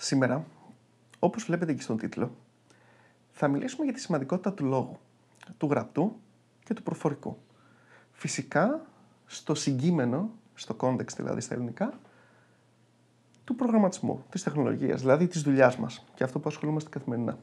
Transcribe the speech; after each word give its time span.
Σήμερα, 0.00 0.46
όπως 1.18 1.44
βλέπετε 1.44 1.74
και 1.74 1.82
στον 1.82 1.96
τίτλο, 1.96 2.36
θα 3.30 3.48
μιλήσουμε 3.48 3.84
για 3.84 3.94
τη 3.94 4.00
σημαντικότητα 4.00 4.52
του 4.52 4.64
λόγου, 4.64 4.98
του 5.58 5.66
γραπτού 5.70 6.20
και 6.64 6.74
του 6.74 6.82
προφορικού. 6.82 7.38
Φυσικά, 8.12 8.86
στο 9.26 9.54
συγκείμενο, 9.54 10.30
στο 10.54 10.76
context 10.80 11.16
δηλαδή 11.16 11.40
στα 11.40 11.54
ελληνικά, 11.54 11.98
του 13.44 13.54
προγραμματισμού, 13.54 14.24
της 14.30 14.42
τεχνολογίας, 14.42 15.00
δηλαδή 15.00 15.26
της 15.26 15.42
δουλειάς 15.42 15.76
μας 15.76 16.04
και 16.14 16.24
αυτό 16.24 16.38
που 16.38 16.48
ασχολούμαστε 16.48 16.90
καθημερινά. 16.90 17.38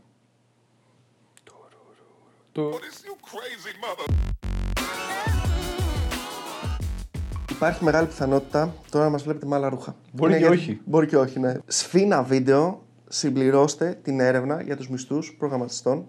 Υπάρχει 7.56 7.84
μεγάλη 7.84 8.08
πιθανότητα 8.08 8.74
τώρα 8.92 9.06
να 9.06 9.12
μας 9.12 9.24
βλέπετε 9.24 9.46
με 9.46 9.56
άλλα 9.56 9.70
ρούχα. 9.70 9.96
Μπορεί 10.12 10.32
Ναι, 10.32 10.38
και 10.38 10.44
γιατί- 10.46 10.58
όχι. 10.60 10.82
Μπορεί 10.86 11.08
και 11.08 11.18
όχι, 11.18 11.40
ναι. 11.40 11.54
Σφίνα 11.66 12.24
βίντεο, 12.24 12.84
συμπληρώστε 13.08 13.98
την 14.02 14.20
έρευνα 14.20 14.62
για 14.62 14.76
τους 14.78 14.90
μισθούς 14.90 15.36
προγραμματιστών 15.38 16.06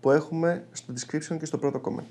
που 0.00 0.10
έχουμε 0.10 0.64
στο 0.72 0.92
description 0.96 1.36
και 1.38 1.44
στο 1.46 1.58
πρώτο 1.58 1.80
comment. 1.84 2.04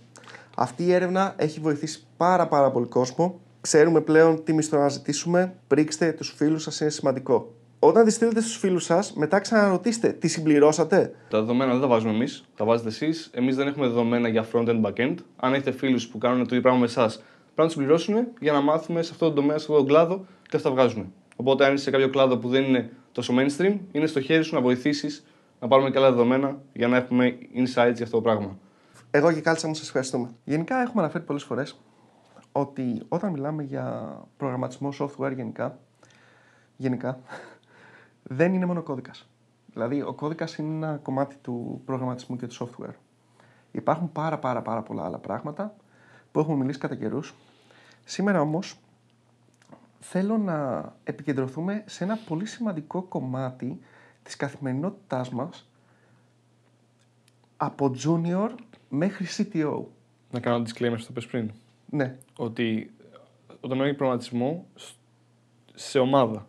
Αυτή 0.56 0.84
η 0.84 0.94
έρευνα 0.94 1.34
έχει 1.38 1.60
βοηθήσει 1.60 2.04
πάρα 2.18 2.48
πάρα 2.48 2.72
πολύ 2.72 2.88
κόσμο. 2.88 3.40
Ξέρουμε 3.62 4.02
πλέον 4.02 4.44
τι 4.44 4.54
μισθό 4.54 4.78
να 4.78 4.90
ζητήσουμε. 4.90 5.54
Πρίξτε 5.68 6.12
τους 6.12 6.34
φίλους 6.38 6.64
σας, 6.64 6.80
είναι 6.80 6.90
σημαντικό. 6.90 7.54
Όταν 7.80 8.06
τη 8.06 8.12
στείλετε 8.12 8.42
στους 8.42 8.58
φίλους 8.58 8.84
σας, 8.84 9.14
μετά 9.14 9.40
ξαναρωτήστε 9.40 10.10
τι 10.12 10.28
συμπληρώσατε. 10.28 11.14
Τα 11.30 11.40
δεδομένα 11.40 11.72
δεν 11.72 11.82
τα 11.82 11.88
βάζουμε 11.88 12.12
εμείς, 12.14 12.44
τα 12.56 12.66
βάζετε 12.66 12.90
εσείς. 12.90 13.30
Εμείς 13.34 13.56
δεν 13.56 13.68
έχουμε 13.68 13.88
δεδομένα 13.88 14.28
για 14.28 14.46
front-end 14.54 14.82
back-end. 14.82 15.16
Αν 15.36 15.54
έχετε 15.54 15.72
φίλους 15.72 16.08
που 16.08 16.18
κάνουν 16.18 16.38
το 16.40 16.46
ίδιο 16.46 16.62
πράγμα 16.62 16.80
με 16.80 16.86
εσάς, 16.86 17.24
πρέπει 17.56 17.62
να 17.62 17.64
τους 17.64 17.74
συμπληρώσουν 17.74 18.28
για 18.40 18.52
να 18.52 18.62
μάθουμε 18.62 19.02
σε 19.02 19.12
αυτό 19.12 19.28
το 19.28 19.34
τομέα, 19.34 19.58
σε 19.58 19.64
αυτό 19.64 19.76
τον 19.76 19.88
κλάδο 19.88 20.26
τι 20.50 20.58
αυτά 20.58 20.72
βγάζουν. 20.72 21.14
Οπότε, 21.36 21.66
αν 21.66 21.74
είσαι 21.74 21.84
σε 21.84 21.92
κάποιο 21.92 22.10
κλάδο 22.10 22.38
που 22.38 22.50
δεν 22.50 22.64
είναι 22.64 22.92
τόσο 23.12 23.34
mainstream, 23.38 23.78
είναι 23.92 24.06
στο 24.06 24.22
χέρι 24.22 24.44
σου 24.44 24.56
να 24.56 24.62
βοηθήσεις 24.62 25.26
να 25.60 25.68
πάρουμε 25.68 25.90
καλά 25.90 26.10
δεδομένα 26.10 26.62
για 26.74 26.88
να 26.88 26.98
έχουμε 26.98 27.38
insights 27.54 27.94
για 27.96 28.04
αυτό 28.04 28.10
το 28.10 28.22
πράγμα. 28.22 28.58
Εγώ 29.12 29.34
και 29.34 29.42
κάλτσα 29.42 29.68
μου 29.68 29.74
σας 29.74 29.86
ευχαριστούμε. 29.86 30.30
Γενικά 30.44 30.82
έχουμε 30.82 31.02
αναφέρει 31.02 31.24
πολλές 31.24 31.44
φορές 31.44 31.80
ότι 32.52 33.02
όταν 33.08 33.32
μιλάμε 33.32 33.64
για 33.64 34.18
προγραμματισμό 34.38 34.94
software 35.00 35.34
γενικά, 35.36 35.78
γενικά 36.78 37.20
δεν 38.24 38.54
είναι 38.54 38.66
μόνο 38.66 38.84
κώδικας. 38.84 39.30
Δηλαδή 39.74 40.02
ο 40.02 40.14
κώδικας 40.14 40.56
είναι 40.58 40.88
ένα 40.88 41.00
κομμάτι 41.04 41.36
του 41.42 41.82
προγραμματισμού 41.86 42.36
και 42.36 42.48
του 42.48 42.56
software. 42.56 42.94
Υπάρχουν 43.72 44.12
πάρα 44.12 44.40
πάρα 44.40 44.62
πάρα 44.62 44.82
πολλά 44.82 45.06
άλλα 45.06 45.18
πράγματα 45.18 45.76
που 46.32 46.40
έχουμε 46.40 46.56
μιλήσει 46.56 46.80
κατά 46.80 46.96
καιρούς. 46.96 47.34
Σήμερα 48.06 48.42
όμως 48.42 48.76
θέλω 50.00 50.38
να 50.38 50.84
επικεντρωθούμε 51.04 51.84
σε 51.86 52.04
ένα 52.04 52.18
πολύ 52.28 52.46
σημαντικό 52.46 53.02
κομμάτι 53.02 53.80
της 54.24 54.36
καθημερινότητάς 54.36 55.30
μας 55.30 55.70
από 57.58 57.96
junior 58.04 58.50
μέχρι 58.90 59.26
CTO. 59.38 59.84
Να 60.32 60.40
κάνω 60.40 60.64
disclaimer 60.66 60.96
στο 60.98 61.12
πες 61.12 61.26
πριν. 61.26 61.52
Ναι, 61.90 62.18
Ότι 62.38 62.92
όταν 63.50 63.70
μιλάμε 63.70 63.86
για 63.88 63.96
προγραμματισμό 63.96 64.66
σ- 64.76 64.94
σε 65.74 66.00
ομάδα. 66.00 66.48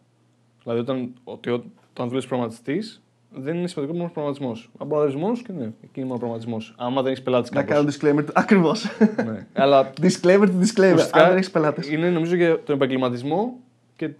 Δηλαδή, 0.62 0.80
όταν, 0.80 1.14
ότι 1.24 1.50
ό- 1.50 1.64
όταν 1.90 2.06
δουλεύεις 2.06 2.26
προγραμματιστής, 2.28 3.02
δεν 3.34 3.56
είναι 3.56 3.66
σημαντικό 3.68 3.96
μόνο 3.96 4.10
προγραμματισμός. 4.12 4.70
Αν 4.78 4.86
μπορεί 4.86 5.00
να 5.00 5.06
δουλεύει 5.06 5.24
μόνο 5.24 5.36
και 5.46 5.52
ναι, 5.52 5.64
εκεί 5.64 5.74
είναι 5.94 6.06
μόνο 6.06 6.18
προγραμματισμός. 6.18 6.74
Άμα 6.78 7.02
δεν 7.02 7.10
έχεις 7.12 7.24
πελάτη 7.24 7.54
να 7.54 7.62
κάπως. 7.62 7.96
κάνω 7.98 8.16
disclaimer. 8.18 8.24
του- 8.26 8.32
Ακριβώς. 8.42 8.84
ναι. 9.24 9.46
Αλλά 9.52 9.90
disclaimer 10.00 10.46
του 10.46 10.58
disclaimer. 10.60 10.92
ουσιαστικά 10.94 11.20
Αν 11.22 11.28
δεν 11.28 11.36
έχεις 11.36 11.50
πελάτες. 11.50 11.90
είναι 11.90 12.10
νομίζω 12.10 12.34
για 12.34 12.62
τον 12.62 12.74
επαγγελματισμό 12.74 13.54
και 13.96 14.10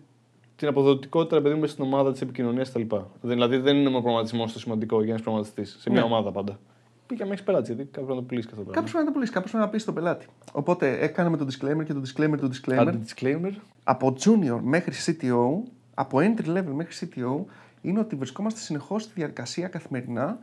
την 0.57 0.69
αποδοτικότητα 0.69 1.37
ρε 1.37 1.43
παιδί 1.43 1.55
μου 1.55 1.61
μες 1.61 1.71
στην 1.71 1.85
ομάδα 1.85 2.13
της 2.13 2.21
επικοινωνίας 2.21 2.71
κτλ. 2.73 2.95
Δηλαδή 3.21 3.57
δεν 3.57 3.77
είναι 3.77 3.89
μόνο 3.89 4.01
προγραμματισμός 4.01 4.53
το 4.53 4.59
σημαντικό 4.59 4.97
για 4.97 5.07
να 5.07 5.13
είσαι 5.15 5.23
προγραμματιστής. 5.23 5.77
Σε 5.81 5.91
μια 5.91 6.01
Ναι. 6.01 6.07
ομάδα 6.07 6.31
πάντα. 6.33 6.59
Πήγα 7.07 7.25
να 7.25 7.33
έχεις 7.33 7.45
πελάτη, 7.45 7.73
γιατί 7.75 7.91
κάποιος 7.91 8.09
να 8.09 8.15
το 8.15 8.23
πουλήσει 8.23 8.47
και 8.47 8.53
αυτό 8.53 8.65
το 8.67 8.71
Κάποιος 8.73 8.91
πράγμα. 8.93 8.93
πρέπει 8.93 9.05
να 9.05 9.05
το 9.05 9.13
πουλήσει, 9.13 9.33
κάποιος 9.33 9.51
πρέπει 9.51 9.65
να 9.67 9.71
πει 9.71 9.79
στον 9.79 9.95
πελάτη. 9.95 10.27
Οπότε 10.53 10.99
έκαναμε 11.01 11.37
το 11.37 11.47
disclaimer 11.51 11.85
και 11.85 11.93
το 11.93 12.01
disclaimer 12.07 12.39
του 12.41 12.49
disclaimer. 12.55 12.75
Κάντε 12.77 12.99
disclaimer. 13.07 13.53
Από 13.85 14.15
junior 14.25 14.59
μέχρι 14.63 14.95
CTO, 15.07 15.71
από 15.95 16.19
entry 16.19 16.47
level 16.57 16.73
μέχρι 16.75 17.09
CTO, 17.17 17.45
είναι 17.83 17.99
ότι 18.01 18.17
βρισκόμαστε 18.17 18.61
συνεχώς 18.61 19.03
στη 19.03 19.13
διαδικασία 19.15 19.69
καθημερινά 19.69 20.39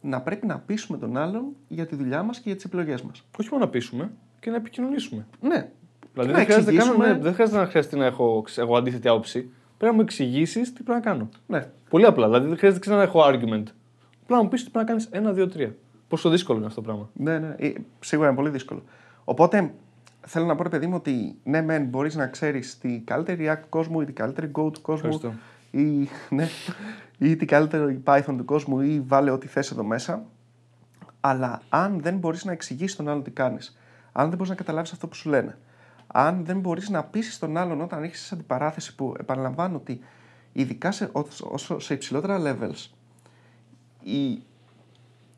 να 0.00 0.20
πρέπει 0.20 0.46
να 0.46 0.58
πείσουμε 0.58 0.98
τον 0.98 1.16
άλλον 1.16 1.44
για 1.68 1.86
τη 1.86 1.96
δουλειά 1.96 2.22
μας 2.22 2.36
και 2.36 2.42
για 2.46 2.54
τις 2.54 2.64
επιλογές 2.64 3.02
μας. 3.02 3.26
Όχι 3.38 3.48
μόνο 3.52 3.64
να 3.64 3.70
πείσουμε 3.70 4.10
και 4.40 4.50
να 4.50 4.56
επικοινωνήσουμε. 4.56 5.26
Ναι. 5.40 5.70
Δηλαδή 6.12 6.32
Να 6.32 6.36
δεν 6.38 6.44
χρειάζεται, 6.44 6.70
καν, 6.70 6.74
εξηγήσουμε- 6.76 7.06
ναι, 7.16 7.22
δεν 7.22 7.32
χρειάζεται 7.34 7.58
να 7.58 7.66
χρειαστεί 7.66 7.96
να 7.96 8.04
έχω 8.04 8.42
ξε- 8.42 8.64
εγώ 8.64 8.76
αντίθετη 8.76 9.08
άποψη. 9.08 9.40
Πρέπει 9.76 9.92
να 9.92 9.92
μου 9.92 10.00
εξηγήσεις 10.00 10.72
τι 10.72 10.82
πρέπει 10.82 10.98
να 10.98 11.04
κάνω. 11.10 11.28
ναι. 11.46 11.66
Πολύ 11.90 12.04
απλά. 12.06 12.26
Δηλαδή 12.26 12.48
δεν 12.48 12.56
χρειάζεται 12.56 12.80
ξανά 12.80 12.96
να 12.96 13.02
έχω 13.02 13.20
argument. 13.24 13.64
Απλά 14.22 14.36
να 14.36 14.42
μου 14.42 14.48
πεις 14.48 14.64
τι 14.64 14.70
πρέπει 14.70 14.78
να 14.78 14.84
κάνεις 14.84 15.06
ένα, 15.10 15.32
δύο, 15.32 15.48
τρία. 15.48 15.74
Πόσο 16.08 16.30
δύσκολο 16.30 16.58
είναι 16.58 16.66
αυτό 16.66 16.80
το 16.80 16.86
πράγμα. 16.86 17.10
Ναι, 17.14 17.38
ναι. 17.38 17.54
Ε, 17.58 17.72
Σίγουρα 18.00 18.28
είναι 18.28 18.36
πολύ 18.36 18.50
δύσκολο. 18.50 18.82
Οπότε 19.24 19.74
θέλω 20.26 20.46
να 20.46 20.54
πω, 20.54 20.62
ρε 20.62 20.68
παιδί 20.68 20.86
μου, 20.86 20.94
ότι 20.96 21.36
ναι, 21.44 21.62
μεν 21.62 21.84
μπορείς 21.84 22.14
να 22.14 22.26
ξέρεις 22.26 22.78
τη 22.78 23.00
καλύτερη 23.00 23.46
React 23.48 23.58
του 23.62 23.68
κόσμου 23.68 24.00
ή 24.00 24.04
την 24.04 24.14
καλύτερη 24.14 24.46
Go 24.54 24.72
του 24.72 24.80
κόσμου 24.80 24.94
Ευχαριστώ. 25.10 25.32
Ή, 25.74 26.08
ναι, 26.30 26.48
ή 27.18 27.36
την 27.36 27.46
καλύτερη 27.46 28.02
Python 28.04 28.34
του 28.36 28.44
κόσμου 28.44 28.80
ή 28.80 29.00
βάλε 29.00 29.30
ό,τι 29.30 29.46
θες 29.46 29.70
εδώ 29.70 29.84
μέσα. 29.84 30.24
Αλλά 31.20 31.62
αν 31.68 32.00
δεν 32.00 32.16
μπορείς 32.18 32.44
να 32.44 32.52
εξηγήσεις 32.52 32.96
τον 32.96 33.08
άλλον 33.08 33.22
τι 33.22 33.30
κάνεις, 33.30 33.78
αν 34.12 34.26
δεν 34.26 34.36
μπορείς 34.36 34.50
να 34.50 34.56
καταλάβεις 34.56 34.92
αυτό 34.92 35.08
που 35.08 35.14
σου 35.14 35.28
λένε, 35.28 35.58
αν 36.06 36.44
δεν 36.44 36.60
μπορείς 36.60 36.88
να 36.88 37.04
πείσεις 37.04 37.38
τον 37.38 37.56
άλλον 37.56 37.80
όταν 37.80 38.02
έχεις 38.02 38.32
αντιπαράθεση 38.32 38.94
που 38.94 39.14
επαναλαμβάνω 39.18 39.76
ότι 39.76 40.00
ειδικά 40.52 40.90
σε, 40.92 41.08
όσο- 41.12 41.48
όσο 41.52 41.78
σε 41.78 41.94
υψηλότερα 41.94 42.38
levels, 42.42 42.90
η, 44.02 44.42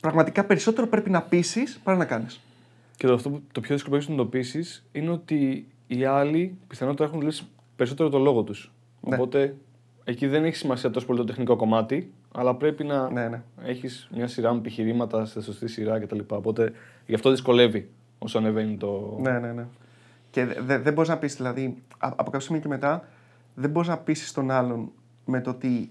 πραγματικά 0.01 0.45
περισσότερο 0.45 0.87
πρέπει 0.87 1.11
να 1.11 1.23
πείσεις 1.23 1.79
παρά 1.85 1.97
να 1.97 2.05
κάνεις. 2.05 2.41
Και 2.97 3.07
το, 3.07 3.15
αυτό 3.15 3.31
που, 3.31 3.43
το 3.53 3.61
πιο 3.61 3.75
δύσκολο 3.75 3.97
που 3.97 4.03
έχεις 4.03 4.09
να 4.17 4.23
εντοπίσει 4.23 4.83
είναι 4.93 5.11
ότι 5.11 5.69
οι 5.87 6.05
άλλοι 6.05 6.59
πιθανότατα 6.67 7.05
έχουν 7.05 7.17
δουλέψει 7.19 7.47
περισσότερο 7.77 8.09
το 8.09 8.19
λόγο 8.19 8.43
τους. 8.43 8.73
Ναι. 9.01 9.15
Οπότε 9.15 9.57
εκεί 10.09 10.27
δεν 10.27 10.45
έχει 10.45 10.57
σημασία 10.57 10.91
τόσο 10.91 11.07
πολύ 11.07 11.19
το 11.19 11.25
τεχνικό 11.25 11.57
κομμάτι, 11.57 12.13
αλλά 12.35 12.55
πρέπει 12.55 12.85
να 12.85 13.11
Ναι, 13.11 13.29
ναι. 13.29 13.43
έχεις 13.63 14.09
μια 14.15 14.27
σειρά 14.27 14.53
με 14.53 14.59
επιχειρήματα 14.59 15.25
σε 15.25 15.43
σωστή 15.43 15.69
σειρά 15.69 15.99
κτλ. 16.01 16.19
Οπότε 16.27 16.73
γι' 17.07 17.15
αυτό 17.15 17.31
δυσκολεύει 17.31 17.91
όσο 18.19 18.39
ανεβαίνει 18.39 18.77
το. 18.77 19.19
Ναι, 19.21 19.39
ναι, 19.39 19.53
ναι. 19.53 19.67
Και 20.31 20.45
δε- 20.45 20.61
δε- 20.61 20.79
δεν 20.79 20.93
μπορείς 20.93 21.09
να 21.11 21.19
πεις, 21.19 21.37
δηλαδή, 21.37 21.83
α- 21.99 22.09
από 22.17 22.25
κάποιο 22.25 22.41
σημείο 22.41 22.61
και 22.61 22.69
μετά, 22.69 23.05
δεν 23.55 23.71
μπορείς 23.71 23.89
να 23.89 23.99
πείσεις 23.99 24.33
τον 24.33 24.51
άλλον 24.51 24.91
με 25.25 25.41
το 25.41 25.51
ότι 25.51 25.91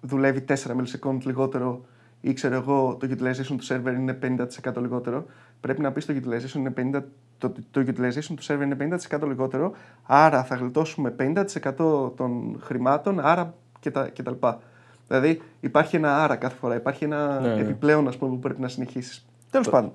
δουλεύει 0.00 0.40
4 0.40 0.54
millisecond 0.76 1.18
λιγότερο 1.24 1.84
ή 2.20 2.32
ξέρω 2.32 2.54
εγώ 2.54 2.96
το 3.00 3.06
utilization 3.10 3.56
του 3.58 3.66
server 3.68 3.94
είναι 3.98 4.18
50% 4.22 4.80
λιγότερο. 4.80 5.24
Πρέπει 5.60 5.80
να 5.80 5.92
πεις 5.92 6.06
το 6.06 6.14
utilization 6.16 6.54
είναι 6.56 6.70
50%. 6.70 7.02
Το, 7.38 7.52
το 7.70 7.80
utilization 7.86 8.34
του 8.36 8.42
server 8.46 8.60
είναι 8.62 8.98
50% 9.12 9.20
λιγότερο, 9.26 9.72
άρα 10.02 10.44
θα 10.44 10.54
γλιτώσουμε 10.54 11.14
50% 11.18 11.44
των 12.16 12.58
χρημάτων, 12.62 13.20
άρα 13.20 13.54
και 13.80 13.90
τα, 13.90 14.08
και 14.08 14.22
τα 14.22 14.30
λοιπά. 14.30 14.60
Δηλαδή 15.08 15.42
υπάρχει 15.60 15.96
ένα 15.96 16.22
άρα 16.24 16.36
κάθε 16.36 16.56
φορά, 16.56 16.74
υπάρχει 16.74 17.04
ένα 17.04 17.40
Ναι, 17.40 17.54
ναι. 17.54 17.60
επιπλέον 17.60 18.08
ας 18.08 18.16
πούμε, 18.16 18.30
που 18.30 18.38
πρέπει 18.38 18.60
να 18.60 18.68
συνεχίσεις. 18.68 19.26
Τέλος 19.50 19.68
πάντων. 19.70 19.92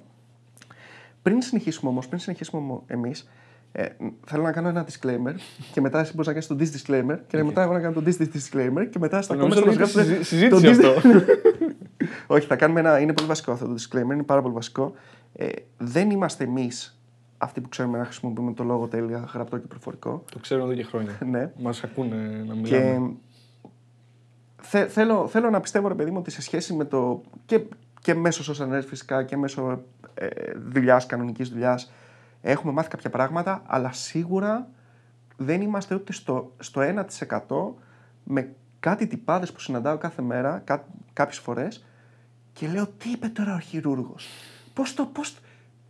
Πριν 1.22 1.42
συνεχίσουμε 1.42 1.90
όμως, 1.92 2.08
πριν 2.08 2.20
συνεχίσουμε 2.20 2.62
όμως 2.62 2.82
εμείς, 2.88 3.30
ε, 3.72 3.86
θέλω 4.26 4.44
να 4.44 4.52
κάνω 4.52 4.68
ένα 4.68 4.86
disclaimer 4.88 5.34
και 5.72 5.82
μετά 5.82 6.00
εσύ 6.00 6.12
μπορείς 6.16 6.28
να 6.28 6.34
κάνεις 6.34 6.48
το 6.48 6.56
disclaimer 6.60 7.20
και 7.28 7.44
μετά 7.44 7.62
εγώ 7.62 7.74
να 7.74 7.80
κάνω 7.80 7.94
το 7.94 8.04
dis 8.06 8.22
disclaimer 8.22 8.88
και 8.90 9.00
μετά 9.00 9.22
στα 9.22 9.36
comments 9.36 9.40
Νομίζω 9.40 9.62
θα 9.62 9.70
ότι 9.70 9.80
μας 9.80 9.94
είναι 9.94 10.04
γράψετε 10.04 10.24
συζή- 10.24 10.50
το 10.50 10.60
συζήτηση 10.60 10.92
dis- 10.94 10.98
αυτό. 10.98 11.10
Όχι, 12.36 12.48
θα 12.48 12.56
κάνουμε 12.56 12.80
ένα. 12.80 13.00
Είναι 13.00 13.14
πολύ 13.14 13.28
βασικό 13.28 13.52
αυτό 13.52 13.66
το 13.68 13.74
disclaimer, 13.78 14.14
είναι 14.14 14.24
πάρα 14.24 14.42
πολύ 14.42 14.54
βασικό. 14.54 14.94
Ε, 15.36 15.48
δεν 15.78 16.10
είμαστε 16.10 16.44
εμείς 16.44 16.99
αυτοί 17.42 17.62
που 17.62 17.70
ξέρουμε 17.70 17.98
να 17.98 18.04
χρησιμοποιούμε 18.04 18.54
το 18.54 18.64
λόγο 18.64 18.88
τέλεια, 18.88 19.30
γραπτό 19.34 19.58
και 19.58 19.68
προφορικό. 19.68 20.24
το 20.32 20.40
ξέρω 20.40 20.64
εδώ 20.64 20.74
και 20.74 20.84
χρόνια. 20.84 21.18
ναι. 21.32 21.52
Μας 21.60 21.84
ακούνε 21.84 22.16
να 22.48 22.56
μιλάμε. 22.56 22.68
Και 22.68 23.00
θε, 24.62 24.88
θέλω, 24.88 25.28
θέλω 25.28 25.50
να 25.50 25.60
πιστεύω, 25.60 25.88
ρε 25.88 25.94
παιδί 25.94 26.12
μου, 26.12 26.18
ότι 26.20 26.32
σε 26.32 26.42
σχέση 26.42 26.74
με 26.74 26.86
το. 26.86 27.22
και, 27.46 27.62
και 28.02 28.14
μέσω 28.14 28.54
social 28.54 28.74
network 28.74 28.86
φυσικά 28.88 29.24
και 29.24 29.38
μέσω 29.38 29.84
ε, 30.14 30.28
δουλειάς, 30.56 31.06
κανονικής 31.06 31.50
δουλειάς, 31.50 31.92
έχουμε 32.42 32.74
μάθει 32.74 32.90
κάποια 32.90 33.10
πράγματα, 33.10 33.64
αλλά 33.66 33.92
σίγουρα 33.92 34.70
δεν 35.38 35.62
είμαστε 35.62 35.96
ούτε 35.96 36.14
στο, 36.14 36.54
στο 36.60 36.82
1% 37.48 37.82
με 38.24 38.56
κάτι 38.80 39.08
τυπάδες 39.08 39.52
που 39.52 39.60
συναντάω 39.60 39.98
κάθε 39.98 40.22
μέρα, 40.22 40.62
κά, 40.66 40.86
κάποιες 41.14 41.38
φορές, 41.38 41.86
και 42.54 42.68
λέω 42.68 42.88
τι 42.88 43.10
είπε 43.10 43.28
τώρα 43.28 43.56
ο 43.56 43.60
χειρούργος; 43.60 44.28
Πώς 44.74 44.94
το. 44.94 45.06
Πώς, 45.06 45.38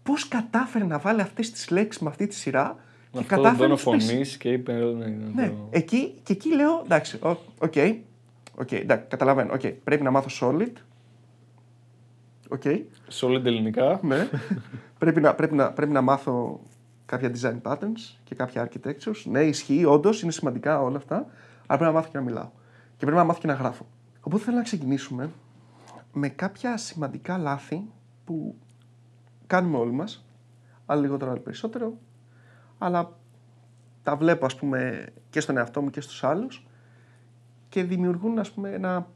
Πώς 0.09 0.27
κατάφερε 0.27 0.85
να 0.85 0.99
βάλει 0.99 1.21
αυτές 1.21 1.51
τις 1.51 1.69
λέξεις 1.69 2.01
με 2.01 2.09
αυτή 2.09 2.27
τη 2.27 2.35
σειρά 2.35 2.75
και 3.11 3.17
Αυτό 3.19 3.35
τον 3.35 3.43
κατάφερε 3.43 3.57
τόνο 3.57 3.69
να 3.69 3.75
τους 3.75 3.83
πείσει. 3.83 4.11
φωνής 4.11 4.37
και 4.37 4.49
είπε. 4.51 4.73
Ναι, 4.73 5.05
ναι, 5.05 5.31
Ναι, 5.33 5.47
το- 5.47 5.67
εκεί, 5.69 6.19
και 6.23 6.33
εκεί 6.33 6.55
λέω 6.55 6.81
εντάξει, 6.83 7.17
ok, 7.21 7.37
ok, 7.59 7.73
ok, 8.55 8.71
εντάξει, 8.71 9.05
καταλαβαίνω, 9.07 9.53
οκ, 9.53 9.61
πρέπει 9.67 10.03
να 10.03 10.11
μάθω 10.11 10.47
SOLID, 10.57 10.71
ok, 12.49 12.61
SOLID 13.09 13.45
ελληνικά. 13.45 13.99
ναι, 14.03 14.27
πρέπει, 14.97 15.21
να, 15.21 15.35
πρέπει, 15.35 15.55
να, 15.55 15.71
πρέπει 15.71 15.91
να 15.91 16.01
μάθω 16.01 16.59
κάποια 17.05 17.31
design 17.41 17.61
patterns 17.71 18.15
και 18.23 18.35
κάποια 18.35 18.69
architectures, 18.69 19.23
ναι, 19.25 19.41
ισχύει, 19.43 19.85
όντως 19.85 20.21
είναι 20.21 20.31
σημαντικά 20.31 20.81
όλα 20.81 20.97
αυτά, 20.97 21.15
αλλά 21.15 21.77
πρέπει 21.79 21.83
να 21.83 21.91
μάθω 21.91 22.09
και 22.11 22.17
να 22.17 22.23
μιλάω. 22.23 22.49
Και 22.97 23.05
πρέπει 23.05 23.17
να 23.17 23.23
μάθω 23.23 23.39
και 23.39 23.47
να 23.47 23.53
γράφω. 23.53 23.87
Οπότε 24.21 24.43
θέλω 24.43 24.57
να 24.57 24.63
ξεκινήσουμε 24.63 25.29
με 26.13 26.29
κάποια 26.29 26.77
σημαντικά 26.77 27.37
λάθη 27.37 27.83
που 28.25 28.55
κάνουμε 29.49 29.77
όλοι 29.77 29.91
μας, 29.91 30.25
άλλο 30.85 31.01
λιγότερο 31.01 31.31
άλλο 31.31 31.39
περισσότερο, 31.39 31.97
αλλά 32.77 33.17
τα 34.03 34.15
βλέπω 34.15 34.45
ας 34.45 34.55
πούμε 34.55 35.07
και 35.29 35.39
στον 35.39 35.57
εαυτό 35.57 35.81
μου 35.81 35.89
και 35.89 36.01
στους 36.01 36.23
άλλους 36.23 36.67
και 37.69 37.83
δημιουργούν 37.83 38.39
ας 38.39 38.51
πούμε 38.51 38.69
ένα 38.69 39.07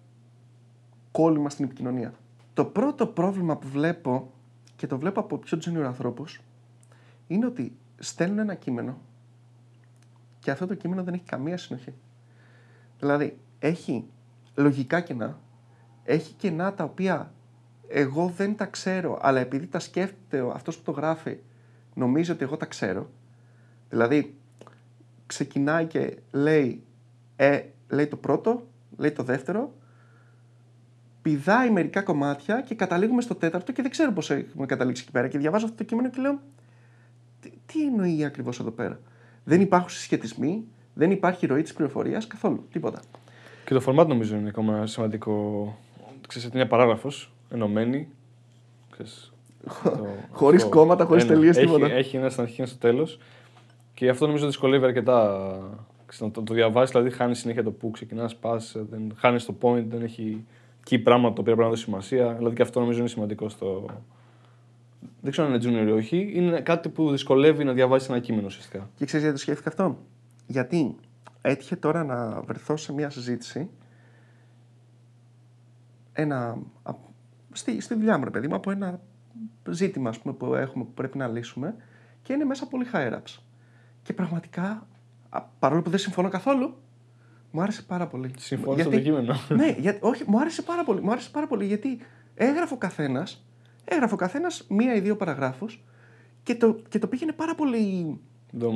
κόλλημα 1.11 1.49
στην 1.49 1.65
επικοινωνία. 1.65 2.13
Το 2.53 2.65
πρώτο 2.65 3.07
πρόβλημα 3.07 3.57
που 3.57 3.67
βλέπω 3.67 4.31
και 4.75 4.87
το 4.87 4.97
βλέπω 4.97 5.19
από 5.19 5.37
πιο 5.37 5.59
junior 5.65 5.83
ανθρώπους 5.85 6.41
είναι 7.27 7.45
ότι 7.45 7.77
στέλνουν 7.99 8.39
ένα 8.39 8.53
κείμενο 8.53 8.97
και 10.39 10.51
αυτό 10.51 10.67
το 10.67 10.75
κείμενο 10.75 11.03
δεν 11.03 11.13
έχει 11.13 11.23
καμία 11.23 11.57
συνοχή. 11.57 11.93
Δηλαδή, 12.99 13.37
έχει 13.59 14.05
λογικά 14.55 15.01
κενά, 15.01 15.39
έχει 16.03 16.33
κενά 16.33 16.73
τα 16.73 16.83
οποία 16.83 17.33
εγώ 17.95 18.33
δεν 18.37 18.55
τα 18.55 18.65
ξέρω, 18.65 19.19
αλλά 19.21 19.39
επειδή 19.39 19.67
τα 19.67 19.79
σκέφτεται 19.79 20.51
αυτός 20.53 20.77
που 20.77 20.83
το 20.83 20.91
γράφει, 20.91 21.37
νομίζω 21.93 22.33
ότι 22.33 22.43
εγώ 22.43 22.57
τα 22.57 22.65
ξέρω. 22.65 23.09
Δηλαδή, 23.89 24.35
ξεκινάει 25.25 25.85
και 25.85 26.17
λέει, 26.31 26.83
ε, 27.35 27.61
λέει 27.89 28.07
το 28.07 28.15
πρώτο, 28.15 28.67
λέει 28.97 29.11
το 29.11 29.23
δεύτερο, 29.23 29.73
πηδάει 31.21 31.69
μερικά 31.71 32.01
κομμάτια 32.01 32.61
και 32.61 32.75
καταλήγουμε 32.75 33.21
στο 33.21 33.35
τέταρτο 33.35 33.71
και 33.71 33.81
δεν 33.81 33.91
ξέρω 33.91 34.11
πώς 34.11 34.29
έχουμε 34.29 34.65
καταλήξει 34.65 35.01
εκεί 35.03 35.11
πέρα. 35.11 35.27
Και 35.27 35.37
διαβάζω 35.37 35.65
αυτό 35.65 35.77
το 35.77 35.83
κείμενο 35.83 36.09
και 36.09 36.21
λέω, 36.21 36.39
τι, 37.39 37.51
τι 37.65 37.85
εννοεί 37.85 38.25
ακριβώς 38.25 38.59
εδώ 38.59 38.71
πέρα; 38.71 38.99
Δεν 39.43 39.61
υπάρχουν 39.61 39.89
συσχετισμοί, 39.89 40.63
δεν 40.93 41.11
υπάρχει 41.11 41.45
ροή 41.45 41.61
της 41.61 41.73
πληροφορίας 41.73 42.27
καθόλου. 42.27 42.67
Τίποτα. 42.71 43.01
Και 43.65 43.73
το 43.73 43.83
format 43.87 44.07
νομίζω 44.07 44.35
είναι 44.35 44.49
ακόμα 44.49 44.87
σημαντικό. 44.87 45.77
Ξέρεις, 46.27 46.47
είναι 46.47 46.57
μια 46.57 46.67
παράγραφος 46.67 47.33
ενωμένη. 47.53 48.07
χωρίς 50.31 50.63
κόμματα, 50.63 51.05
χωρίς 51.05 51.25
τελείες, 51.25 51.57
τίποτα. 51.57 51.91
Έχει 51.91 52.17
ένα 52.17 52.29
στην 52.29 52.43
αρχή 52.43 52.55
και 52.55 52.65
στο 52.65 52.77
τέλος. 52.77 53.19
Και 53.93 54.09
αυτό 54.09 54.25
νομίζω 54.25 54.45
δυσκολεύει 54.45 54.85
αρκετά. 54.85 55.49
να 56.19 56.31
το, 56.31 56.41
το 56.41 56.53
διαβάσεις, 56.53 56.91
δηλαδή 56.91 57.09
χάνεις 57.09 57.39
συνέχεια 57.39 57.63
το 57.63 57.71
που 57.71 57.91
ξεκινάς, 57.91 58.35
πας, 58.35 58.75
χάνεις 59.15 59.45
το 59.45 59.55
point, 59.61 59.83
δεν 59.87 60.01
έχει 60.01 60.45
εκεί 60.79 60.99
πράγματα 60.99 61.33
τα 61.33 61.41
οποία 61.41 61.53
πρέπει 61.53 61.61
να 61.61 61.69
δώσει 61.69 61.83
σημασία. 61.83 62.33
Δηλαδή 62.33 62.55
και 62.55 62.61
αυτό 62.61 62.79
νομίζω 62.79 62.99
είναι 62.99 63.07
σημαντικό 63.07 63.49
στο, 63.49 63.85
δεν 65.21 65.31
ξέρω 65.31 65.47
αν 65.47 65.53
είναι 65.53 65.63
junior 65.63 65.87
ή 65.87 65.91
όχι, 65.91 66.31
είναι 66.33 66.61
κάτι 66.61 66.89
που 66.89 67.11
δυσκολεύει 67.11 67.63
να 67.63 67.73
διαβάσεις 67.73 68.09
ένα 68.09 68.19
κείμενο 68.19 68.45
ουσιαστικά. 68.45 68.89
Και 68.95 69.05
ξέρεις 69.05 69.25
γιατί 69.25 69.37
το 69.37 69.43
σκέφτηκα 69.43 69.69
αυτό; 69.69 69.97
Γιατί 70.47 70.95
έτυχε 71.41 71.75
τώρα 71.75 72.03
να 72.03 72.41
βρεθώ 72.41 72.77
σε 72.77 72.93
μια 72.93 73.09
συζήτηση 73.09 73.69
ένα, 76.13 76.57
στη, 77.53 77.81
στη 77.81 77.93
δουλειά 77.93 78.17
μου, 78.17 78.23
ρε 78.23 78.29
παιδί 78.29 78.47
μου, 78.47 78.55
από 78.55 78.71
ένα 78.71 78.99
ζήτημα 79.69 80.09
ας 80.09 80.19
πούμε, 80.19 80.33
που 80.33 80.55
έχουμε 80.55 80.83
που 80.83 80.93
πρέπει 80.93 81.17
να 81.17 81.27
λύσουμε 81.27 81.75
και 82.21 82.33
είναι 82.33 82.45
μέσα 82.45 82.67
πολύ 82.67 82.85
higher 82.93 83.13
ups. 83.13 83.39
Και 84.03 84.13
πραγματικά, 84.13 84.87
παρόλο 85.59 85.81
που 85.81 85.89
δεν 85.89 85.99
συμφωνώ 85.99 86.29
καθόλου, 86.29 86.77
μου 87.51 87.61
άρεσε 87.61 87.81
πάρα 87.81 88.07
πολύ. 88.07 88.31
Συμφωνώ 88.37 88.83
στο 88.83 88.99
κείμενο. 88.99 89.35
Ναι, 89.49 89.75
γιατί, 89.79 89.99
όχι, 90.01 90.23
μου 90.27 90.39
άρεσε 90.39 90.61
πάρα 90.61 90.83
πολύ. 90.83 91.01
Μου 91.01 91.11
άρεσε 91.11 91.29
πάρα 91.29 91.47
πολύ 91.47 91.65
γιατί 91.65 91.99
έγραφε 92.35 92.73
ο 92.73 92.77
καθένας 92.77 93.45
έγραφε 93.85 94.13
ο 94.13 94.17
καθένας 94.17 94.65
μία 94.69 94.95
ή 94.95 94.99
δύο 94.99 95.15
παραγράφους 95.15 95.83
και 96.43 96.55
το, 96.55 96.79
και 96.89 96.99
το 96.99 97.07
πήγαινε 97.07 97.31
πάρα 97.31 97.55
πολύ 97.55 98.19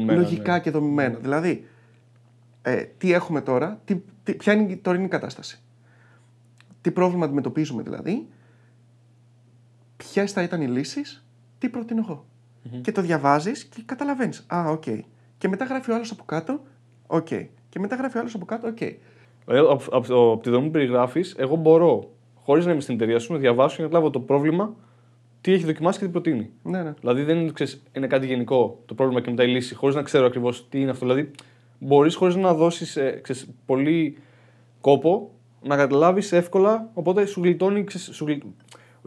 λογικά 0.08 0.54
ναι. 0.54 0.60
και 0.60 0.72
δομημένο. 0.72 1.18
Δηλαδή, 1.20 1.68
ε, 2.62 2.84
τι 2.84 3.12
έχουμε 3.12 3.42
τώρα, 3.42 3.82
τι, 3.86 4.02
τι, 4.24 4.34
ποια 4.34 4.54
είναι 4.54 4.72
η 4.72 4.78
τωρινή 4.78 5.08
κατάσταση. 5.08 5.62
Τι 6.82 6.92
πρόβλημα 6.92 7.26
αντιμετωπίζουμε 7.26 7.84
δηλαδή, 7.84 8.28
ποιες 9.98 10.32
θα 10.32 10.44
ήταν 10.44 10.62
οι 10.62 10.68
λύσεις, 10.68 11.26
τι 11.58 11.70
προτείνω 11.70 12.26
Και 12.82 12.92
το 12.92 13.02
διαβάζεις 13.02 13.66
και 13.66 13.82
καταλαβαίνεις. 13.86 14.46
Α, 14.48 14.70
ok. 14.70 14.84
Okay. 14.86 15.00
Και 15.38 15.48
μετά 15.48 15.66
γράφει 15.66 15.92
ο 15.92 15.96
άλλος 15.96 16.12
από 16.12 16.24
κάτω, 16.24 16.62
ok. 17.08 17.28
Okay. 17.30 17.48
Και 17.70 17.80
μετά 17.80 17.96
γράφει 17.96 18.18
ο 18.18 18.20
άλλος 18.20 18.36
από 18.36 18.46
κάτω, 18.46 18.68
ok. 18.68 18.78
Okay. 18.80 18.96
Δηλαδή, 19.46 19.68
από, 19.72 19.84
από, 19.92 20.32
από 20.32 20.44
τη 20.44 20.50
δομή 20.50 20.66
που 20.66 20.72
περιγράφεις, 20.72 21.36
εγώ 21.38 21.56
μπορώ, 21.56 22.12
χωρίς 22.36 22.66
να 22.66 22.72
είμαι 22.72 22.82
στην 22.82 22.96
εταιρεία 22.96 23.20
σου, 23.20 23.34
να 23.34 23.40
διαβάσω 23.40 23.76
και 23.76 23.82
να 23.82 23.88
καταλάβω 23.88 24.12
το 24.12 24.20
πρόβλημα 24.20 24.76
τι 25.42 25.54
έχει 25.54 25.66
δοκιμάσει 25.66 26.00
και 26.00 26.06
τι 26.06 26.12
προτείνει. 26.12 26.50
Ναι, 26.64 26.84
ναι. 26.84 26.94
Δηλαδή 27.00 27.24
δεν 27.24 27.38
είναι, 27.38 27.52
ξέρεις, 27.52 27.84
είναι 27.94 28.08
κάτι 28.08 28.26
γενικό 28.26 28.80
το 28.86 28.94
πρόβλημα 28.94 29.22
και 29.22 29.30
μετά 29.30 29.44
η 29.44 29.48
λύση, 29.48 29.76
χωρίς 29.76 29.96
να 29.96 30.02
ξέρω 30.02 30.26
ακριβώς 30.26 30.70
τι 30.70 30.82
είναι 30.82 30.90
αυτό. 30.90 31.06
Δηλαδή 31.06 31.32
μπορείς 31.80 32.16
χωρίς 32.16 32.36
να 32.36 32.54
δώσεις 32.54 32.96
ε, 32.96 33.22
πολύ 33.66 34.18
κόπο 34.82 35.32
να 35.64 35.76
καταλάβεις 35.76 36.32
εύκολα, 36.32 36.90
οπότε 36.94 37.26
σου 37.26 37.42
γλιτώνει. 37.42 37.84
Ξέρεις, 37.84 38.16
σου 38.16 38.26
γλι... 38.26 38.44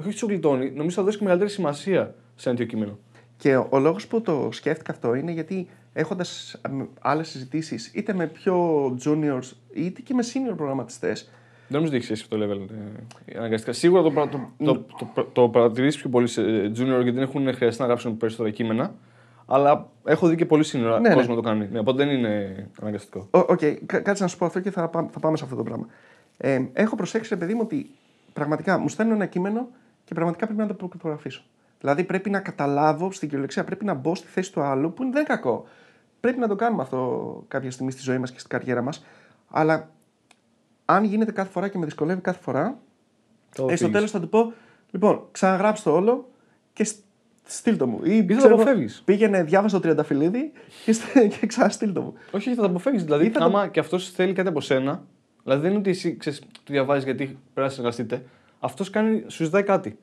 Όχι 0.06 0.18
σου 0.18 0.26
γλιτώνει, 0.26 0.70
νομίζω 0.70 0.96
θα 0.96 1.02
δώσει 1.02 1.16
και 1.16 1.22
μεγαλύτερη 1.22 1.52
σημασία 1.52 2.14
σε 2.34 2.48
ένα 2.48 2.58
τέτοιο 2.58 2.76
κείμενο. 2.76 2.98
Και 3.36 3.56
ο, 3.56 3.66
ο 3.70 3.78
λόγος 3.78 4.06
που 4.06 4.20
το 4.20 4.48
σκέφτηκα 4.52 4.92
αυτό 4.92 5.14
είναι 5.14 5.32
γιατί 5.32 5.68
έχοντας 5.92 6.60
άλλες 7.00 7.28
συζητήσεις 7.28 7.90
είτε 7.94 8.14
με 8.14 8.26
πιο 8.26 8.84
juniors 9.04 9.50
είτε 9.72 10.00
και 10.00 10.14
με 10.14 10.22
senior 10.22 10.56
προγραμματιστές, 10.56 11.30
δεν 11.70 11.80
νομίζω 11.80 11.96
ότι 11.96 12.04
έχεις 12.04 12.22
αυτό 12.22 12.38
το 12.38 12.44
level. 12.44 12.68
Ε, 13.24 13.38
αναγκαστικά. 13.38 13.72
Σίγουρα 13.72 14.02
το, 14.02 14.10
το, 14.10 14.40
το, 14.58 14.84
το, 15.14 15.24
το 15.32 15.48
παρατηρήσεις 15.48 16.00
πιο 16.00 16.10
πολύ 16.10 16.26
σε 16.26 16.42
junior 16.66 17.02
γιατί 17.02 17.10
δεν 17.10 17.22
έχουν 17.22 17.54
χρειαστεί 17.54 17.80
να 17.80 17.86
γράψουν 17.86 18.16
περισσότερα 18.16 18.50
κείμενα. 18.50 18.94
Αλλά 19.46 19.88
έχω 20.04 20.28
δει 20.28 20.36
και 20.36 20.46
πολύ 20.46 20.64
senior 20.64 21.00
ναι, 21.00 21.08
κόσμος 21.08 21.28
ναι. 21.28 21.34
το 21.34 21.40
κάνει. 21.40 21.68
Ναι, 21.72 21.78
οπότε 21.78 22.04
δεν 22.04 22.16
είναι 22.16 22.66
αναγκαστικό. 22.80 23.28
OK, 23.30 23.46
okay. 23.48 23.76
κάτσε 23.86 24.22
να 24.22 24.28
σου 24.28 24.38
πω 24.38 24.44
αυτό 24.44 24.60
και 24.60 24.70
θα, 24.70 24.88
πάμε, 24.88 25.08
θα 25.12 25.20
πάμε 25.20 25.36
σε 25.36 25.44
αυτό 25.44 25.56
το 25.56 25.62
πράγμα. 25.62 25.86
Ε, 26.36 26.60
έχω 26.72 26.96
προσέξει, 26.96 27.36
παιδί 27.36 27.54
μου, 27.54 27.60
ότι 27.62 27.90
πραγματικά 28.32 28.78
μου 28.78 28.88
στέλνουν 28.88 29.14
ένα 29.14 29.26
κείμενο 29.26 29.68
και 30.10 30.16
πραγματικά 30.16 30.46
πρέπει 30.46 30.60
να 30.60 30.76
το 30.76 30.88
αποκρυπτογραφήσω. 30.98 31.42
Δηλαδή 31.80 32.04
πρέπει 32.04 32.30
να 32.30 32.40
καταλάβω 32.40 33.12
στην 33.12 33.28
κυριολεξία, 33.28 33.64
πρέπει 33.64 33.84
να 33.84 33.94
μπω 33.94 34.14
στη 34.14 34.26
θέση 34.26 34.52
του 34.52 34.60
άλλου 34.60 34.92
που 34.92 35.02
δεν 35.02 35.10
είναι 35.10 35.22
κακό. 35.22 35.66
Πρέπει 36.20 36.38
να 36.38 36.48
το 36.48 36.54
κάνουμε 36.56 36.82
αυτό 36.82 37.44
κάποια 37.48 37.70
στιγμή 37.70 37.90
στη 37.90 38.02
ζωή 38.02 38.18
μας 38.18 38.30
και 38.30 38.38
στην 38.38 38.50
καριέρα 38.50 38.82
μας. 38.82 39.04
Αλλά 39.50 39.90
αν 40.84 41.04
γίνεται 41.04 41.32
κάθε 41.32 41.50
φορά 41.50 41.68
και 41.68 41.78
με 41.78 41.84
δυσκολεύει 41.84 42.20
κάθε 42.20 42.42
φορά, 42.42 42.78
ε, 43.68 43.76
στο 43.76 43.90
τέλος 43.90 44.10
θα 44.10 44.20
του 44.20 44.28
πω: 44.28 44.52
Λοιπόν, 44.90 45.22
ξαναγράψτε 45.30 45.90
το 45.90 45.96
όλο 45.96 46.28
και 46.72 46.86
στείλ 47.44 47.76
το 47.76 47.86
μου. 47.86 48.00
Ή 48.04 48.34
θα 48.34 48.48
το 48.48 48.54
αποφεύγεις. 48.54 49.02
Πήγαινε, 49.04 49.42
διάβασε 49.42 49.74
το 49.74 49.80
τριανταφυλλίδι 49.80 50.52
και, 50.84 50.94
και 51.38 51.46
ξαναστείλ 51.46 51.92
το 51.92 52.00
μου. 52.00 52.14
Όχι, 52.30 52.54
θα 52.54 52.62
το 52.62 52.68
αποφεύγεις. 52.68 53.04
Δηλαδή, 53.04 53.30
θα 53.30 53.44
άμα 53.44 53.64
το... 53.64 53.70
και 53.70 53.80
αυτός 53.80 54.10
θέλει 54.10 54.32
κάτι 54.32 54.48
από 54.48 54.60
σένα, 54.60 55.02
δηλαδή 55.42 55.62
δεν 55.62 55.70
είναι 55.70 55.80
ότι 55.80 55.90
εσύ 55.90 56.16
ξέρεις, 56.16 56.38
το 56.38 56.72
διαβάζεις 56.72 57.04
γιατί 57.04 57.24
πρέπει 57.24 57.38
να 57.54 57.68
συνεργαστείτε. 57.68 58.24
Αυτός 58.60 58.90
σου 59.26 59.44
ζητάει 59.44 59.62
κάτι. 59.62 59.98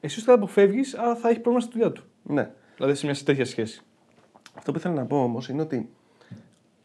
Εσύ 0.00 0.20
θα 0.20 0.26
το 0.26 0.32
αποφεύγει, 0.32 0.80
αλλά 0.96 1.16
θα 1.16 1.28
έχει 1.28 1.40
πρόβλημα 1.40 1.60
στη 1.60 1.72
δουλειά 1.72 1.92
του. 1.92 2.04
Ναι. 2.22 2.50
Δηλαδή 2.76 2.94
σε 2.94 3.06
μια 3.06 3.16
τέτοια 3.24 3.44
σχέση. 3.44 3.82
Αυτό 4.54 4.72
που 4.72 4.78
ήθελα 4.78 4.94
να 4.94 5.06
πω 5.06 5.22
όμως 5.22 5.48
είναι 5.48 5.62
ότι 5.62 5.90